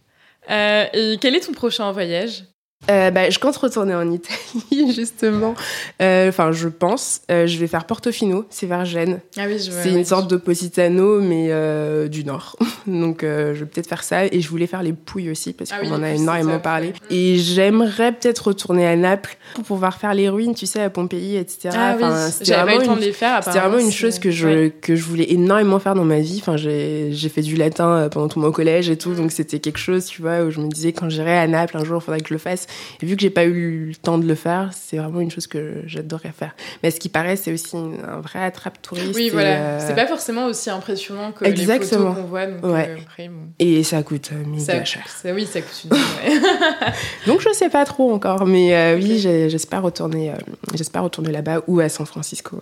Euh, 0.49 0.85
et 0.93 1.17
quel 1.21 1.35
est 1.35 1.41
ton 1.41 1.53
prochain 1.53 1.91
voyage? 1.91 2.43
Euh, 2.89 3.11
bah, 3.11 3.29
je 3.29 3.39
compte 3.39 3.55
retourner 3.57 3.95
en 3.95 4.09
Italie, 4.11 4.93
justement. 4.95 5.55
Euh, 6.01 6.29
Enfin, 6.29 6.51
je 6.51 6.67
pense. 6.67 7.21
Euh, 7.31 7.47
je 7.47 7.57
vais 7.57 7.67
faire 7.67 7.85
Portofino, 7.85 8.45
c'est 8.49 8.65
vers 8.67 8.85
Gênes. 8.85 9.19
Ah 9.37 9.43
oui, 9.47 9.57
je 9.59 9.71
C'est 9.71 9.91
une 9.91 10.05
sorte 10.05 10.29
de 10.29 10.37
Positano, 10.37 11.21
mais 11.21 11.47
euh, 11.49 12.07
du 12.07 12.23
Nord. 12.25 12.55
Donc, 12.87 13.23
euh, 13.23 13.53
je 13.53 13.59
vais 13.61 13.65
peut-être 13.65 13.87
faire 13.87 14.03
ça. 14.03 14.25
Et 14.25 14.41
je 14.41 14.49
voulais 14.49 14.67
faire 14.67 14.83
les 14.83 14.93
Pouilles 14.93 15.29
aussi, 15.31 15.53
parce 15.53 15.71
Ah 15.71 15.79
qu'on 15.79 15.87
oui, 15.87 15.93
en 15.93 16.03
a 16.03 16.11
énormément 16.11 16.59
parlé. 16.59 16.87
ouais. 16.87 16.93
Et 17.15 17.37
j'aimerais 17.37 18.11
peut-être 18.11 18.47
retourner 18.47 18.85
à 18.87 18.95
Naples 18.95 19.37
pour 19.55 19.63
pouvoir 19.63 19.97
faire 19.97 20.13
les 20.13 20.29
ruines, 20.29 20.55
tu 20.55 20.65
sais, 20.65 20.81
à 20.81 20.89
Pompéi, 20.89 21.37
etc. 21.37 21.69
Ah 21.73 21.93
Enfin, 21.95 22.25
oui, 22.25 22.31
c'était 22.31 22.45
j'avais 22.45 22.65
pas 22.65 22.71
eu 22.73 22.75
vraiment 22.75 22.79
le 22.81 22.85
temps 22.87 22.93
une- 22.95 22.99
de 23.01 23.05
les 23.05 23.13
faire. 23.13 23.43
C'était 23.43 23.59
vraiment 23.59 23.79
une 23.79 23.91
chose 23.91 24.19
que 24.19 24.31
je, 24.31 24.47
Ouais. 24.47 24.73
que 24.81 24.95
je 24.95 25.03
voulais 25.03 25.31
énormément 25.31 25.79
faire 25.79 25.95
dans 25.95 26.05
ma 26.05 26.19
vie. 26.19 26.37
Enfin, 26.41 26.57
j'ai 26.57 27.09
j'ai 27.11 27.29
fait 27.29 27.41
du 27.41 27.55
latin 27.55 28.09
pendant 28.11 28.27
tout 28.27 28.39
mon 28.39 28.51
collège 28.51 28.89
et 28.89 28.97
tout, 28.97 29.13
donc 29.13 29.31
c'était 29.31 29.59
quelque 29.59 29.77
chose, 29.79 30.05
tu 30.05 30.21
vois, 30.21 30.41
où 30.41 30.51
je 30.51 30.59
me 30.59 30.67
disais 30.67 30.91
quand 30.93 31.09
j'irai 31.09 31.37
à 31.37 31.47
Naples 31.47 31.77
un 31.77 31.83
jour, 31.83 31.99
il 32.01 32.05
faudrait 32.05 32.19
que 32.21 32.27
je 32.29 32.33
le 32.33 32.39
fasse. 32.39 32.67
Et 33.01 33.05
vu 33.05 33.15
que 33.15 33.21
j'ai 33.21 33.29
pas 33.29 33.45
eu 33.45 33.85
le 33.87 33.95
temps 33.95 34.17
de 34.17 34.25
le 34.27 34.35
faire, 34.35 34.71
c'est 34.73 34.97
vraiment 34.97 35.19
une 35.21 35.31
chose 35.31 35.47
que 35.47 35.81
j'adorerais 35.85 36.33
faire. 36.37 36.55
Mais 36.83 36.91
ce 36.91 36.99
qui 36.99 37.09
paraît, 37.09 37.35
c'est 37.35 37.51
aussi 37.53 37.75
une- 37.75 37.97
un 38.07 38.19
vrai 38.21 38.39
attrape 38.43 38.81
touriste. 38.81 39.15
Oui, 39.15 39.29
voilà. 39.29 39.49
euh, 39.57 39.79
C'est 39.85 39.95
pas 39.95 40.07
forcément 40.07 40.45
aussi 40.45 40.69
impressionnant 40.69 41.31
que 41.31 41.45
Exactement. 41.45 41.79
les 41.79 41.87
photos 42.09 42.15
qu'on 42.23 42.27
voit. 42.29 42.45
Donc, 42.47 42.63
Ouais. 42.65 42.89
euh, 42.89 42.97
après, 43.01 43.27
bon, 43.27 43.41
Et 43.59 43.83
ça 43.83 44.01
coûte 44.03 44.29
euh, 44.33 44.45
méga 44.45 44.63
ça, 44.63 44.85
cher. 44.85 45.03
ça- 45.07 45.33
oui, 45.33 45.45
ça 45.45 45.61
coûte 45.61 45.83
une 45.85 45.93
ouais. 45.93 45.99
Donc 47.27 47.41
je 47.41 47.51
sais 47.53 47.69
pas 47.69 47.85
trop 47.85 48.11
encore, 48.13 48.45
mais 48.45 48.75
euh, 48.75 48.95
oui, 48.97 49.19
j'espère 49.19 49.81
retourner, 49.81 50.31
j'espère 50.73 51.03
retourner 51.03 51.31
là-bas 51.31 51.61
ou 51.67 51.79
à 51.79 51.89
San 51.89 52.05
Francisco. 52.05 52.59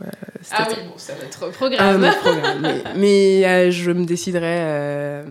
Ah 0.51 0.67
oui, 0.69 0.75
bon, 0.87 0.93
ça 0.97 1.13
va 1.13 1.25
être 1.25 1.43
Un 1.45 1.49
programme. 1.51 2.03
autre 2.03 2.19
programme. 2.21 2.61
mais 2.61 2.83
mais, 3.43 3.71
je 3.71 3.91
me 3.91 4.05
déciderai 4.05 5.23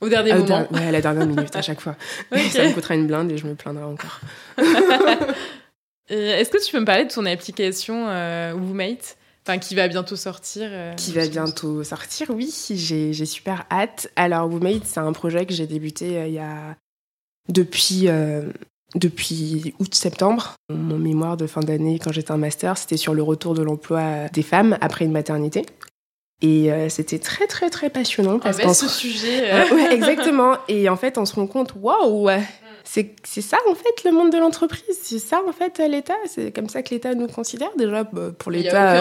Au 0.00 0.08
dernier 0.08 0.32
au 0.32 0.36
moment. 0.36 0.46
der- 0.46 0.72
ouais, 0.72 0.86
à 0.86 0.92
la 0.92 1.00
dernière 1.00 1.26
minute 1.26 1.54
à 1.54 1.62
chaque 1.62 1.80
fois. 1.80 1.96
Ça 2.32 2.64
me 2.66 2.72
coûtera 2.72 2.94
une 2.94 3.06
blinde 3.06 3.30
et 3.30 3.36
je 3.38 3.46
me 3.46 3.54
plaindrai 3.54 3.84
encore. 3.84 4.20
Et 6.08 6.14
Est-ce 6.16 6.50
que 6.50 6.64
tu 6.64 6.72
peux 6.72 6.80
me 6.80 6.84
parler 6.86 7.04
de 7.04 7.10
ton 7.12 7.24
application 7.26 8.08
euh, 8.08 8.52
WooMate? 8.54 9.16
Enfin, 9.46 9.58
qui 9.58 9.74
va 9.74 9.88
bientôt 9.88 10.16
sortir. 10.16 10.68
euh, 10.70 10.92
Qui 10.94 11.12
va 11.12 11.26
bientôt 11.28 11.82
sortir, 11.84 12.28
oui, 12.30 12.52
j'ai 12.70 13.12
j'ai 13.12 13.26
super 13.26 13.64
hâte. 13.70 14.10
Alors, 14.16 14.48
WooMate, 14.50 14.84
c'est 14.84 15.00
un 15.00 15.12
projet 15.12 15.46
que 15.46 15.54
j'ai 15.54 15.66
débuté 15.66 16.18
euh, 16.18 16.26
il 16.26 16.34
y 16.34 16.38
a 16.38 16.76
depuis, 17.48 18.08
euh, 18.08 18.42
depuis 18.96 19.72
août-septembre. 19.78 20.54
Mon 20.68 20.98
mémoire 20.98 21.36
de 21.36 21.46
fin 21.46 21.60
d'année, 21.60 21.98
quand 22.02 22.12
j'étais 22.12 22.32
en 22.32 22.38
master, 22.38 22.76
c'était 22.76 22.96
sur 22.96 23.14
le 23.14 23.22
retour 23.22 23.54
de 23.54 23.62
l'emploi 23.62 24.28
des 24.32 24.42
femmes 24.42 24.76
après 24.80 25.04
une 25.04 25.12
maternité. 25.12 25.64
Et 26.42 26.72
euh, 26.72 26.88
c'était 26.88 27.18
très, 27.18 27.46
très, 27.46 27.68
très 27.68 27.90
passionnant. 27.90 28.38
Parce 28.38 28.56
vaste 28.58 28.80
se- 28.88 28.88
sujet. 28.88 29.50
euh, 29.52 29.64
Euh, 29.70 29.74
ouais, 29.74 29.92
exactement. 29.94 30.56
Et 30.68 30.88
en 30.88 30.96
fait, 30.96 31.18
on 31.18 31.26
se 31.26 31.34
rend 31.34 31.46
compte, 31.46 31.74
waouh, 31.80 32.28
c'est 32.84 33.14
c'est 33.24 33.40
ça 33.42 33.58
en 33.70 33.74
fait 33.74 34.04
le 34.04 34.12
monde 34.12 34.32
de 34.32 34.38
l'entreprise, 34.38 34.82
c'est 35.02 35.18
ça 35.18 35.40
en 35.48 35.52
fait 35.52 35.78
l'État, 35.88 36.14
c'est 36.26 36.50
comme 36.54 36.68
ça 36.68 36.82
que 36.82 36.90
l'État 36.90 37.14
nous 37.14 37.26
considère 37.28 37.70
déjà 37.76 38.04
bah, 38.04 38.30
pour 38.38 38.50
l'État. 38.50 38.94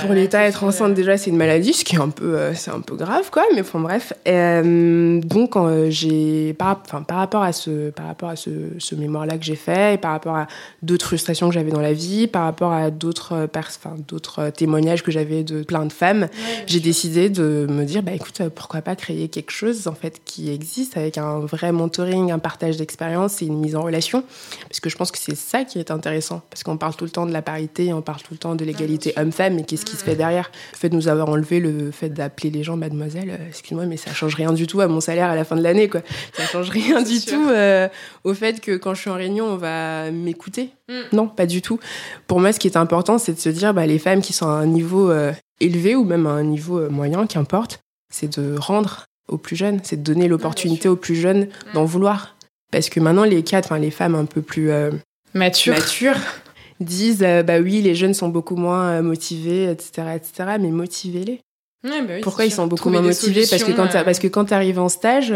pour 0.00 0.14
l'État, 0.14 0.44
être 0.44 0.64
enceinte 0.64 0.92
euh, 0.92 0.94
déjà 0.94 1.16
c'est 1.16 1.30
une 1.30 1.36
maladie, 1.36 1.72
ce 1.72 1.84
qui 1.84 1.96
est 1.96 2.00
un 2.00 2.08
peu, 2.10 2.36
euh, 2.36 2.54
c'est 2.54 2.70
un 2.70 2.80
peu 2.80 2.96
grave 2.96 3.30
quoi. 3.30 3.44
Mais 3.54 3.62
bon 3.62 3.80
bref. 3.80 4.12
Euh, 4.26 5.20
donc 5.20 5.54
j'ai 5.88 6.54
par, 6.54 6.82
enfin, 6.84 7.02
par 7.02 7.18
rapport 7.18 7.42
à 7.42 7.52
ce, 7.52 7.90
par 7.90 8.06
rapport 8.06 8.28
à 8.28 8.36
ce, 8.36 8.50
ce 8.78 8.94
mémoire-là 8.94 9.38
que 9.38 9.44
j'ai 9.44 9.56
fait, 9.56 9.94
et 9.94 9.98
par 9.98 10.12
rapport 10.12 10.36
à 10.36 10.46
d'autres 10.82 11.06
frustrations 11.06 11.48
que 11.48 11.54
j'avais 11.54 11.70
dans 11.70 11.80
la 11.80 11.92
vie, 11.92 12.26
par 12.26 12.44
rapport 12.44 12.72
à 12.72 12.90
d'autres, 12.90 13.46
pers- 13.46 13.70
enfin, 13.76 13.94
d'autres 14.08 14.50
témoignages 14.50 15.02
que 15.02 15.10
j'avais 15.10 15.44
de 15.44 15.62
plein 15.62 15.84
de 15.86 15.92
femmes, 15.92 16.22
ouais, 16.22 16.64
j'ai 16.66 16.80
décidé 16.80 17.28
de 17.28 17.66
me 17.68 17.84
dire 17.84 18.02
bah 18.02 18.12
écoute 18.12 18.40
pourquoi 18.54 18.80
pas 18.82 18.96
créer 18.96 19.28
quelque 19.28 19.50
chose 19.50 19.86
en 19.86 19.94
fait 19.94 20.20
qui 20.24 20.50
existe 20.50 20.96
avec 20.96 21.18
un 21.18 21.40
vrai 21.40 21.72
mentoring 21.72 22.32
un 22.32 22.38
partage 22.38 22.63
d'expérience 22.72 23.42
et 23.42 23.46
une 23.46 23.58
mise 23.58 23.76
en 23.76 23.82
relation. 23.82 24.24
Parce 24.68 24.80
que 24.80 24.90
je 24.90 24.96
pense 24.96 25.10
que 25.10 25.18
c'est 25.18 25.36
ça 25.36 25.64
qui 25.64 25.78
est 25.78 25.90
intéressant. 25.90 26.42
Parce 26.50 26.62
qu'on 26.62 26.76
parle 26.76 26.96
tout 26.96 27.04
le 27.04 27.10
temps 27.10 27.26
de 27.26 27.32
la 27.32 27.42
parité 27.42 27.92
on 27.92 28.02
parle 28.02 28.22
tout 28.22 28.32
le 28.32 28.38
temps 28.38 28.54
de 28.54 28.64
l'égalité 28.64 29.12
homme-femme 29.16 29.54
mais 29.54 29.64
qu'est-ce 29.64 29.84
qui 29.84 29.96
se 29.96 30.04
fait 30.04 30.16
derrière? 30.16 30.50
Le 30.72 30.78
fait 30.78 30.88
de 30.88 30.96
nous 30.96 31.08
avoir 31.08 31.28
enlevé 31.28 31.60
le 31.60 31.90
fait 31.90 32.08
d'appeler 32.08 32.50
les 32.50 32.62
gens 32.62 32.76
mademoiselle 32.76 33.30
euh, 33.30 33.48
excuse-moi 33.48 33.86
mais 33.86 33.96
ça 33.96 34.12
change 34.12 34.34
rien 34.34 34.52
du 34.52 34.66
tout 34.66 34.80
à 34.80 34.88
mon 34.88 35.00
salaire 35.00 35.28
à 35.28 35.36
la 35.36 35.44
fin 35.44 35.56
de 35.56 35.62
l'année 35.62 35.88
quoi. 35.88 36.02
Ça 36.32 36.44
change 36.44 36.70
rien 36.70 37.02
du 37.02 37.18
sûr. 37.18 37.32
tout 37.32 37.48
euh, 37.50 37.88
au 38.24 38.34
fait 38.34 38.60
que 38.60 38.76
quand 38.76 38.94
je 38.94 39.02
suis 39.02 39.10
en 39.10 39.14
réunion 39.14 39.46
on 39.46 39.56
va 39.56 40.10
m'écouter. 40.10 40.70
Mm. 40.88 41.16
non 41.16 41.28
pas 41.28 41.46
du 41.46 41.62
tout. 41.62 41.78
Pour 42.26 42.40
moi 42.40 42.52
ce 42.52 42.58
qui 42.58 42.68
est 42.68 42.76
important 42.76 43.18
c'est 43.18 43.32
de 43.32 43.40
se 43.40 43.48
dire 43.48 43.74
bah, 43.74 43.86
les 43.86 43.98
femmes 43.98 44.20
qui 44.20 44.32
sont 44.32 44.46
à 44.46 44.52
un 44.52 44.66
niveau 44.66 45.10
euh, 45.10 45.32
élevé 45.60 45.94
ou 45.96 46.04
même 46.04 46.26
à 46.26 46.30
un 46.30 46.42
niveau 46.42 46.78
euh, 46.78 46.88
moyen, 46.88 47.26
qu'importe, 47.26 47.80
c'est 48.12 48.38
de 48.38 48.56
rendre 48.58 49.06
aux 49.28 49.38
plus 49.38 49.56
jeunes, 49.56 49.80
c'est 49.82 49.96
de 49.96 50.02
donner 50.02 50.28
l'opportunité 50.28 50.88
aux 50.88 50.96
plus 50.96 51.14
jeunes 51.14 51.48
d'en 51.72 51.84
vouloir. 51.84 52.36
Parce 52.70 52.88
que 52.88 53.00
maintenant, 53.00 53.24
les 53.24 53.42
cadres, 53.42 53.66
enfin 53.66 53.78
les 53.78 53.90
femmes 53.90 54.14
un 54.14 54.24
peu 54.24 54.42
plus 54.42 54.70
euh, 54.70 54.90
Mature. 55.32 55.74
matures, 55.74 56.16
disent 56.80 57.22
euh, 57.22 57.42
bah 57.42 57.58
oui, 57.60 57.80
les 57.82 57.94
jeunes 57.94 58.14
sont 58.14 58.28
beaucoup 58.28 58.56
moins 58.56 58.90
euh, 58.98 59.02
motivés, 59.02 59.70
etc., 59.70 60.08
etc. 60.16 60.56
Mais 60.60 60.70
motivez-les. 60.70 61.40
Ouais, 61.84 62.02
bah 62.02 62.14
oui, 62.16 62.20
Pourquoi 62.22 62.44
ils 62.46 62.50
sûr. 62.50 62.56
sont 62.56 62.66
beaucoup 62.66 62.82
Trouver 62.82 62.98
moins 62.98 63.08
motivés? 63.08 63.46
Parce 63.48 63.62
que 63.62 63.72
quand 63.72 63.88
parce 64.04 64.18
que 64.18 64.26
quand 64.28 64.46
tu 64.46 64.54
arrives 64.54 64.78
en 64.78 64.88
stage, 64.88 65.32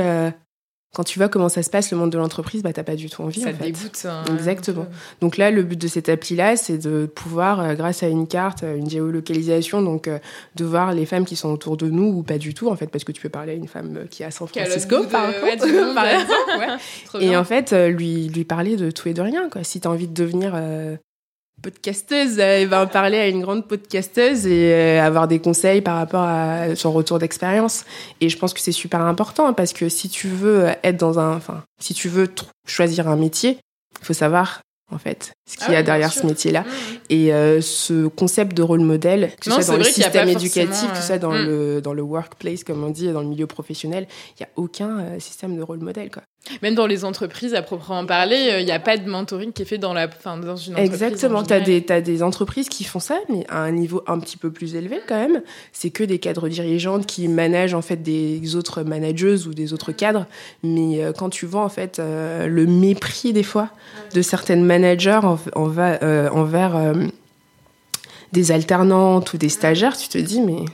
quand 0.94 1.04
tu 1.04 1.18
vois 1.18 1.28
comment 1.28 1.48
ça 1.48 1.62
se 1.62 1.70
passe 1.70 1.90
le 1.92 1.98
monde 1.98 2.10
de 2.10 2.18
l'entreprise, 2.18 2.62
bah 2.62 2.72
t'as 2.72 2.82
pas 2.82 2.96
du 2.96 3.08
tout 3.10 3.22
envie. 3.22 3.40
ça 3.40 3.50
en 3.50 3.52
te 3.52 3.56
fait. 3.58 3.64
dégoûte. 3.64 4.06
hein, 4.08 4.24
Exactement. 4.34 4.86
Donc 5.20 5.36
là, 5.36 5.50
le 5.50 5.62
but 5.62 5.78
de 5.80 5.86
cette 5.86 6.08
appli-là, 6.08 6.56
c'est 6.56 6.78
de 6.78 7.06
pouvoir, 7.06 7.60
euh, 7.60 7.74
grâce 7.74 8.02
à 8.02 8.08
une 8.08 8.26
carte, 8.26 8.62
euh, 8.62 8.76
une 8.76 8.88
géolocalisation, 8.88 9.82
donc 9.82 10.08
euh, 10.08 10.18
de 10.56 10.64
voir 10.64 10.94
les 10.94 11.04
femmes 11.06 11.24
qui 11.26 11.36
sont 11.36 11.50
autour 11.50 11.76
de 11.76 11.88
nous 11.90 12.06
ou 12.08 12.22
pas 12.22 12.38
du 12.38 12.54
tout, 12.54 12.68
en 12.68 12.76
fait, 12.76 12.86
parce 12.88 13.04
que 13.04 13.12
tu 13.12 13.20
peux 13.20 13.28
parler 13.28 13.52
à 13.52 13.54
une 13.54 13.68
femme 13.68 14.06
qui 14.10 14.22
est 14.22 14.26
à 14.26 14.30
San 14.30 14.48
Francisco, 14.48 14.98
bout 14.98 15.04
de- 15.06 15.10
par, 15.10 15.28
ouais, 15.28 15.56
par 15.94 16.06
exemple. 16.06 16.32
ouais. 16.58 17.22
Et 17.22 17.28
bien. 17.30 17.40
en 17.40 17.44
fait, 17.44 17.72
lui, 17.72 18.28
lui 18.28 18.44
parler 18.44 18.76
de 18.76 18.90
tout 18.90 19.08
et 19.08 19.14
de 19.14 19.22
rien, 19.22 19.48
quoi. 19.50 19.62
Si 19.64 19.80
tu 19.80 19.86
as 19.86 19.90
envie 19.90 20.08
de 20.08 20.14
devenir 20.14 20.52
euh, 20.54 20.96
podcasteuse, 21.62 22.38
euh, 22.38 22.60
eh 22.62 22.66
ben, 22.66 22.86
parler 22.86 23.18
à 23.18 23.28
une 23.28 23.40
grande 23.40 23.66
podcasteuse 23.66 24.46
et 24.46 24.72
euh, 24.72 25.02
avoir 25.02 25.28
des 25.28 25.38
conseils 25.38 25.80
par 25.80 25.96
rapport 25.96 26.22
à 26.22 26.74
son 26.76 26.92
retour 26.92 27.18
d'expérience. 27.18 27.84
Et 28.20 28.28
je 28.28 28.38
pense 28.38 28.54
que 28.54 28.60
c'est 28.60 28.72
super 28.72 29.00
important 29.02 29.52
parce 29.52 29.72
que 29.72 29.88
si 29.88 30.08
tu 30.08 30.28
veux 30.28 30.66
être 30.82 30.96
dans 30.96 31.18
un, 31.18 31.36
enfin, 31.36 31.62
si 31.80 31.94
tu 31.94 32.08
veux 32.08 32.28
choisir 32.66 33.08
un 33.08 33.16
métier, 33.16 33.58
il 34.00 34.06
faut 34.06 34.14
savoir 34.14 34.60
en 34.90 34.98
fait 34.98 35.32
ce 35.48 35.56
qu'il 35.56 35.66
Ah 35.68 35.72
y 35.72 35.74
a 35.76 35.78
oui, 35.78 35.84
bien 35.84 35.92
derrière 35.94 36.12
ce 36.12 36.26
métier-là. 36.26 36.62
Mm. 36.62 36.66
Et 37.10 37.32
euh, 37.32 37.60
ce 37.60 38.06
concept 38.06 38.56
de 38.56 38.62
rôle 38.62 38.80
modèle, 38.80 39.32
que 39.40 39.50
ce 39.50 39.62
soit 39.62 39.64
dans 39.64 39.78
le 39.78 39.84
système 39.84 40.28
éducatif, 40.28 40.90
que 40.90 40.96
ce 40.96 41.02
euh, 41.02 41.06
soit 41.06 41.18
dans, 41.18 41.32
mm. 41.32 41.46
le, 41.46 41.80
dans 41.82 41.92
le 41.92 42.02
workplace, 42.02 42.64
comme 42.64 42.82
on 42.84 42.90
dit, 42.90 43.12
dans 43.12 43.20
le 43.20 43.28
milieu 43.28 43.46
professionnel, 43.46 44.06
il 44.38 44.42
n'y 44.42 44.46
a 44.46 44.50
aucun 44.56 45.00
euh, 45.00 45.20
système 45.20 45.56
de 45.56 45.62
rôle 45.62 45.80
modèle. 45.80 46.10
Quoi. 46.10 46.22
Même 46.62 46.74
dans 46.74 46.86
les 46.86 47.04
entreprises, 47.04 47.54
à 47.54 47.62
proprement 47.62 48.04
parler, 48.06 48.56
il 48.60 48.64
n'y 48.64 48.72
a 48.72 48.80
pas 48.80 48.96
de 48.96 49.08
mentoring 49.08 49.52
qui 49.52 49.62
est 49.62 49.64
fait 49.64 49.78
dans, 49.78 49.92
la, 49.92 50.06
enfin, 50.06 50.36
dans 50.36 50.56
une 50.56 50.74
entreprise. 50.74 51.02
Exactement, 51.02 51.40
en 51.40 51.42
tu 51.44 51.52
as 51.92 52.00
des, 52.00 52.22
entreprises 52.22 52.68
qui 52.68 52.84
font 52.84 53.00
ça, 53.00 53.18
mais 53.28 53.44
à 53.48 53.60
un 53.62 53.70
niveau 53.72 54.02
un 54.06 54.18
petit 54.18 54.36
peu 54.36 54.50
plus 54.50 54.74
élevé 54.74 55.00
quand 55.06 55.16
même. 55.18 55.42
C'est 55.72 55.90
que 55.90 56.04
des 56.04 56.18
cadres 56.18 56.48
dirigeantes 56.48 57.06
qui 57.06 57.28
managent 57.28 57.74
en 57.74 57.82
fait 57.82 58.02
des 58.02 58.56
autres 58.56 58.82
manageuses 58.82 59.46
ou 59.46 59.54
des 59.54 59.72
autres 59.72 59.92
cadres. 59.92 60.26
Mais 60.62 61.02
euh, 61.02 61.12
quand 61.12 61.30
tu 61.30 61.46
vois 61.46 61.64
en 61.64 61.68
fait 61.68 61.98
euh, 61.98 62.46
le 62.46 62.66
mépris 62.66 63.32
des 63.32 63.42
fois 63.42 63.70
de 64.14 64.22
certaines 64.22 64.64
managers 64.64 65.20
en, 65.22 65.38
en 65.54 65.66
va- 65.66 66.02
euh, 66.02 66.28
envers 66.30 66.76
euh, 66.76 66.94
des 68.32 68.52
alternantes 68.52 69.32
ou 69.32 69.38
des 69.38 69.48
stagiaires, 69.48 69.96
tu 69.96 70.08
te 70.08 70.18
dis 70.18 70.40
mais 70.40 70.64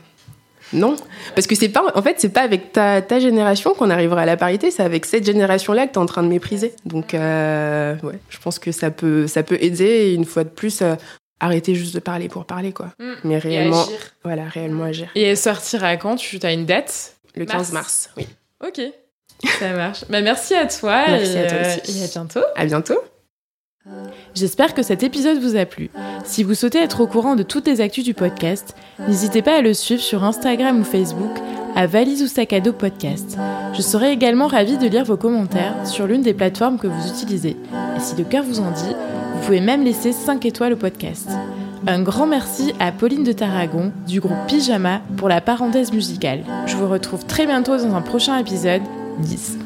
non, 0.72 0.96
parce 1.34 1.46
que 1.46 1.54
c'est 1.54 1.68
pas, 1.68 1.84
en 1.94 2.02
fait, 2.02 2.16
c'est 2.18 2.30
pas 2.30 2.42
avec 2.42 2.72
ta, 2.72 3.00
ta 3.02 3.20
génération 3.20 3.74
qu'on 3.74 3.90
arrivera 3.90 4.22
à 4.22 4.26
la 4.26 4.36
parité, 4.36 4.70
c'est 4.70 4.82
avec 4.82 5.04
cette 5.04 5.24
génération-là 5.24 5.86
que 5.86 5.92
tu 5.92 5.98
es 5.98 6.02
en 6.02 6.06
train 6.06 6.22
de 6.22 6.28
mépriser. 6.28 6.74
Donc, 6.84 7.14
euh, 7.14 7.94
ouais, 8.02 8.18
je 8.28 8.38
pense 8.38 8.58
que 8.58 8.72
ça 8.72 8.90
peut, 8.90 9.26
ça 9.26 9.42
peut 9.42 9.58
aider. 9.60 9.84
Et 9.84 10.14
une 10.14 10.24
fois 10.24 10.42
de 10.42 10.48
plus, 10.48 10.82
euh, 10.82 10.94
arrêter 11.40 11.74
juste 11.74 11.94
de 11.94 12.00
parler 12.00 12.28
pour 12.28 12.44
parler, 12.44 12.72
quoi. 12.72 12.86
Mm. 12.98 13.12
Mais 13.24 13.34
Et 13.34 13.38
réellement, 13.38 13.82
agir. 13.82 13.98
voilà, 14.24 14.44
réellement 14.44 14.84
agir. 14.84 15.08
Et 15.14 15.22
elle 15.22 15.36
sortira 15.36 15.96
quand? 15.96 16.16
Tu 16.16 16.38
as 16.42 16.52
une 16.52 16.66
date? 16.66 17.14
Le 17.36 17.44
Mars. 17.44 17.58
15 17.58 17.72
mars, 17.72 18.10
oui. 18.16 18.26
Ok, 18.66 18.80
ça 19.58 19.72
marche. 19.72 20.04
bah, 20.08 20.20
merci 20.20 20.54
à 20.54 20.66
toi. 20.66 21.04
Merci 21.08 21.36
et, 21.36 21.38
à 21.38 21.46
toi 21.48 21.58
euh, 21.58 21.76
aussi. 21.84 21.98
et 22.00 22.04
à 22.04 22.06
bientôt. 22.06 22.40
À 22.56 22.64
bientôt. 22.64 22.98
J'espère 24.34 24.74
que 24.74 24.82
cet 24.82 25.02
épisode 25.02 25.38
vous 25.38 25.56
a 25.56 25.66
plu. 25.66 25.90
Si 26.24 26.42
vous 26.42 26.54
souhaitez 26.54 26.78
être 26.78 27.00
au 27.00 27.06
courant 27.06 27.36
de 27.36 27.42
toutes 27.42 27.66
les 27.66 27.80
actus 27.80 28.04
du 28.04 28.14
podcast, 28.14 28.74
n'hésitez 29.06 29.42
pas 29.42 29.58
à 29.58 29.60
le 29.60 29.74
suivre 29.74 30.02
sur 30.02 30.24
Instagram 30.24 30.80
ou 30.80 30.84
Facebook 30.84 31.36
à 31.76 31.86
Valise 31.86 32.22
ou 32.22 32.26
Sac 32.26 32.52
à 32.52 32.60
dos 32.60 32.72
Podcast. 32.72 33.36
Je 33.74 33.82
serai 33.82 34.12
également 34.12 34.46
ravie 34.46 34.78
de 34.78 34.86
lire 34.86 35.04
vos 35.04 35.16
commentaires 35.16 35.74
sur 35.86 36.06
l'une 36.06 36.22
des 36.22 36.34
plateformes 36.34 36.78
que 36.78 36.86
vous 36.86 37.08
utilisez. 37.08 37.56
Et 37.96 38.00
si 38.00 38.16
le 38.16 38.24
cœur 38.24 38.44
vous 38.44 38.60
en 38.60 38.70
dit, 38.70 38.94
vous 39.34 39.40
pouvez 39.44 39.60
même 39.60 39.84
laisser 39.84 40.12
5 40.12 40.44
étoiles 40.46 40.72
au 40.72 40.76
podcast. 40.76 41.28
Un 41.86 42.00
grand 42.00 42.26
merci 42.26 42.72
à 42.80 42.92
Pauline 42.92 43.24
de 43.24 43.32
Tarragon 43.32 43.92
du 44.06 44.20
groupe 44.20 44.46
Pyjama 44.46 45.02
pour 45.18 45.28
la 45.28 45.42
parenthèse 45.42 45.92
musicale. 45.92 46.44
Je 46.66 46.76
vous 46.76 46.88
retrouve 46.88 47.26
très 47.26 47.44
bientôt 47.44 47.76
dans 47.76 47.94
un 47.94 48.00
prochain 48.00 48.38
épisode. 48.38 48.82
10. 49.18 49.58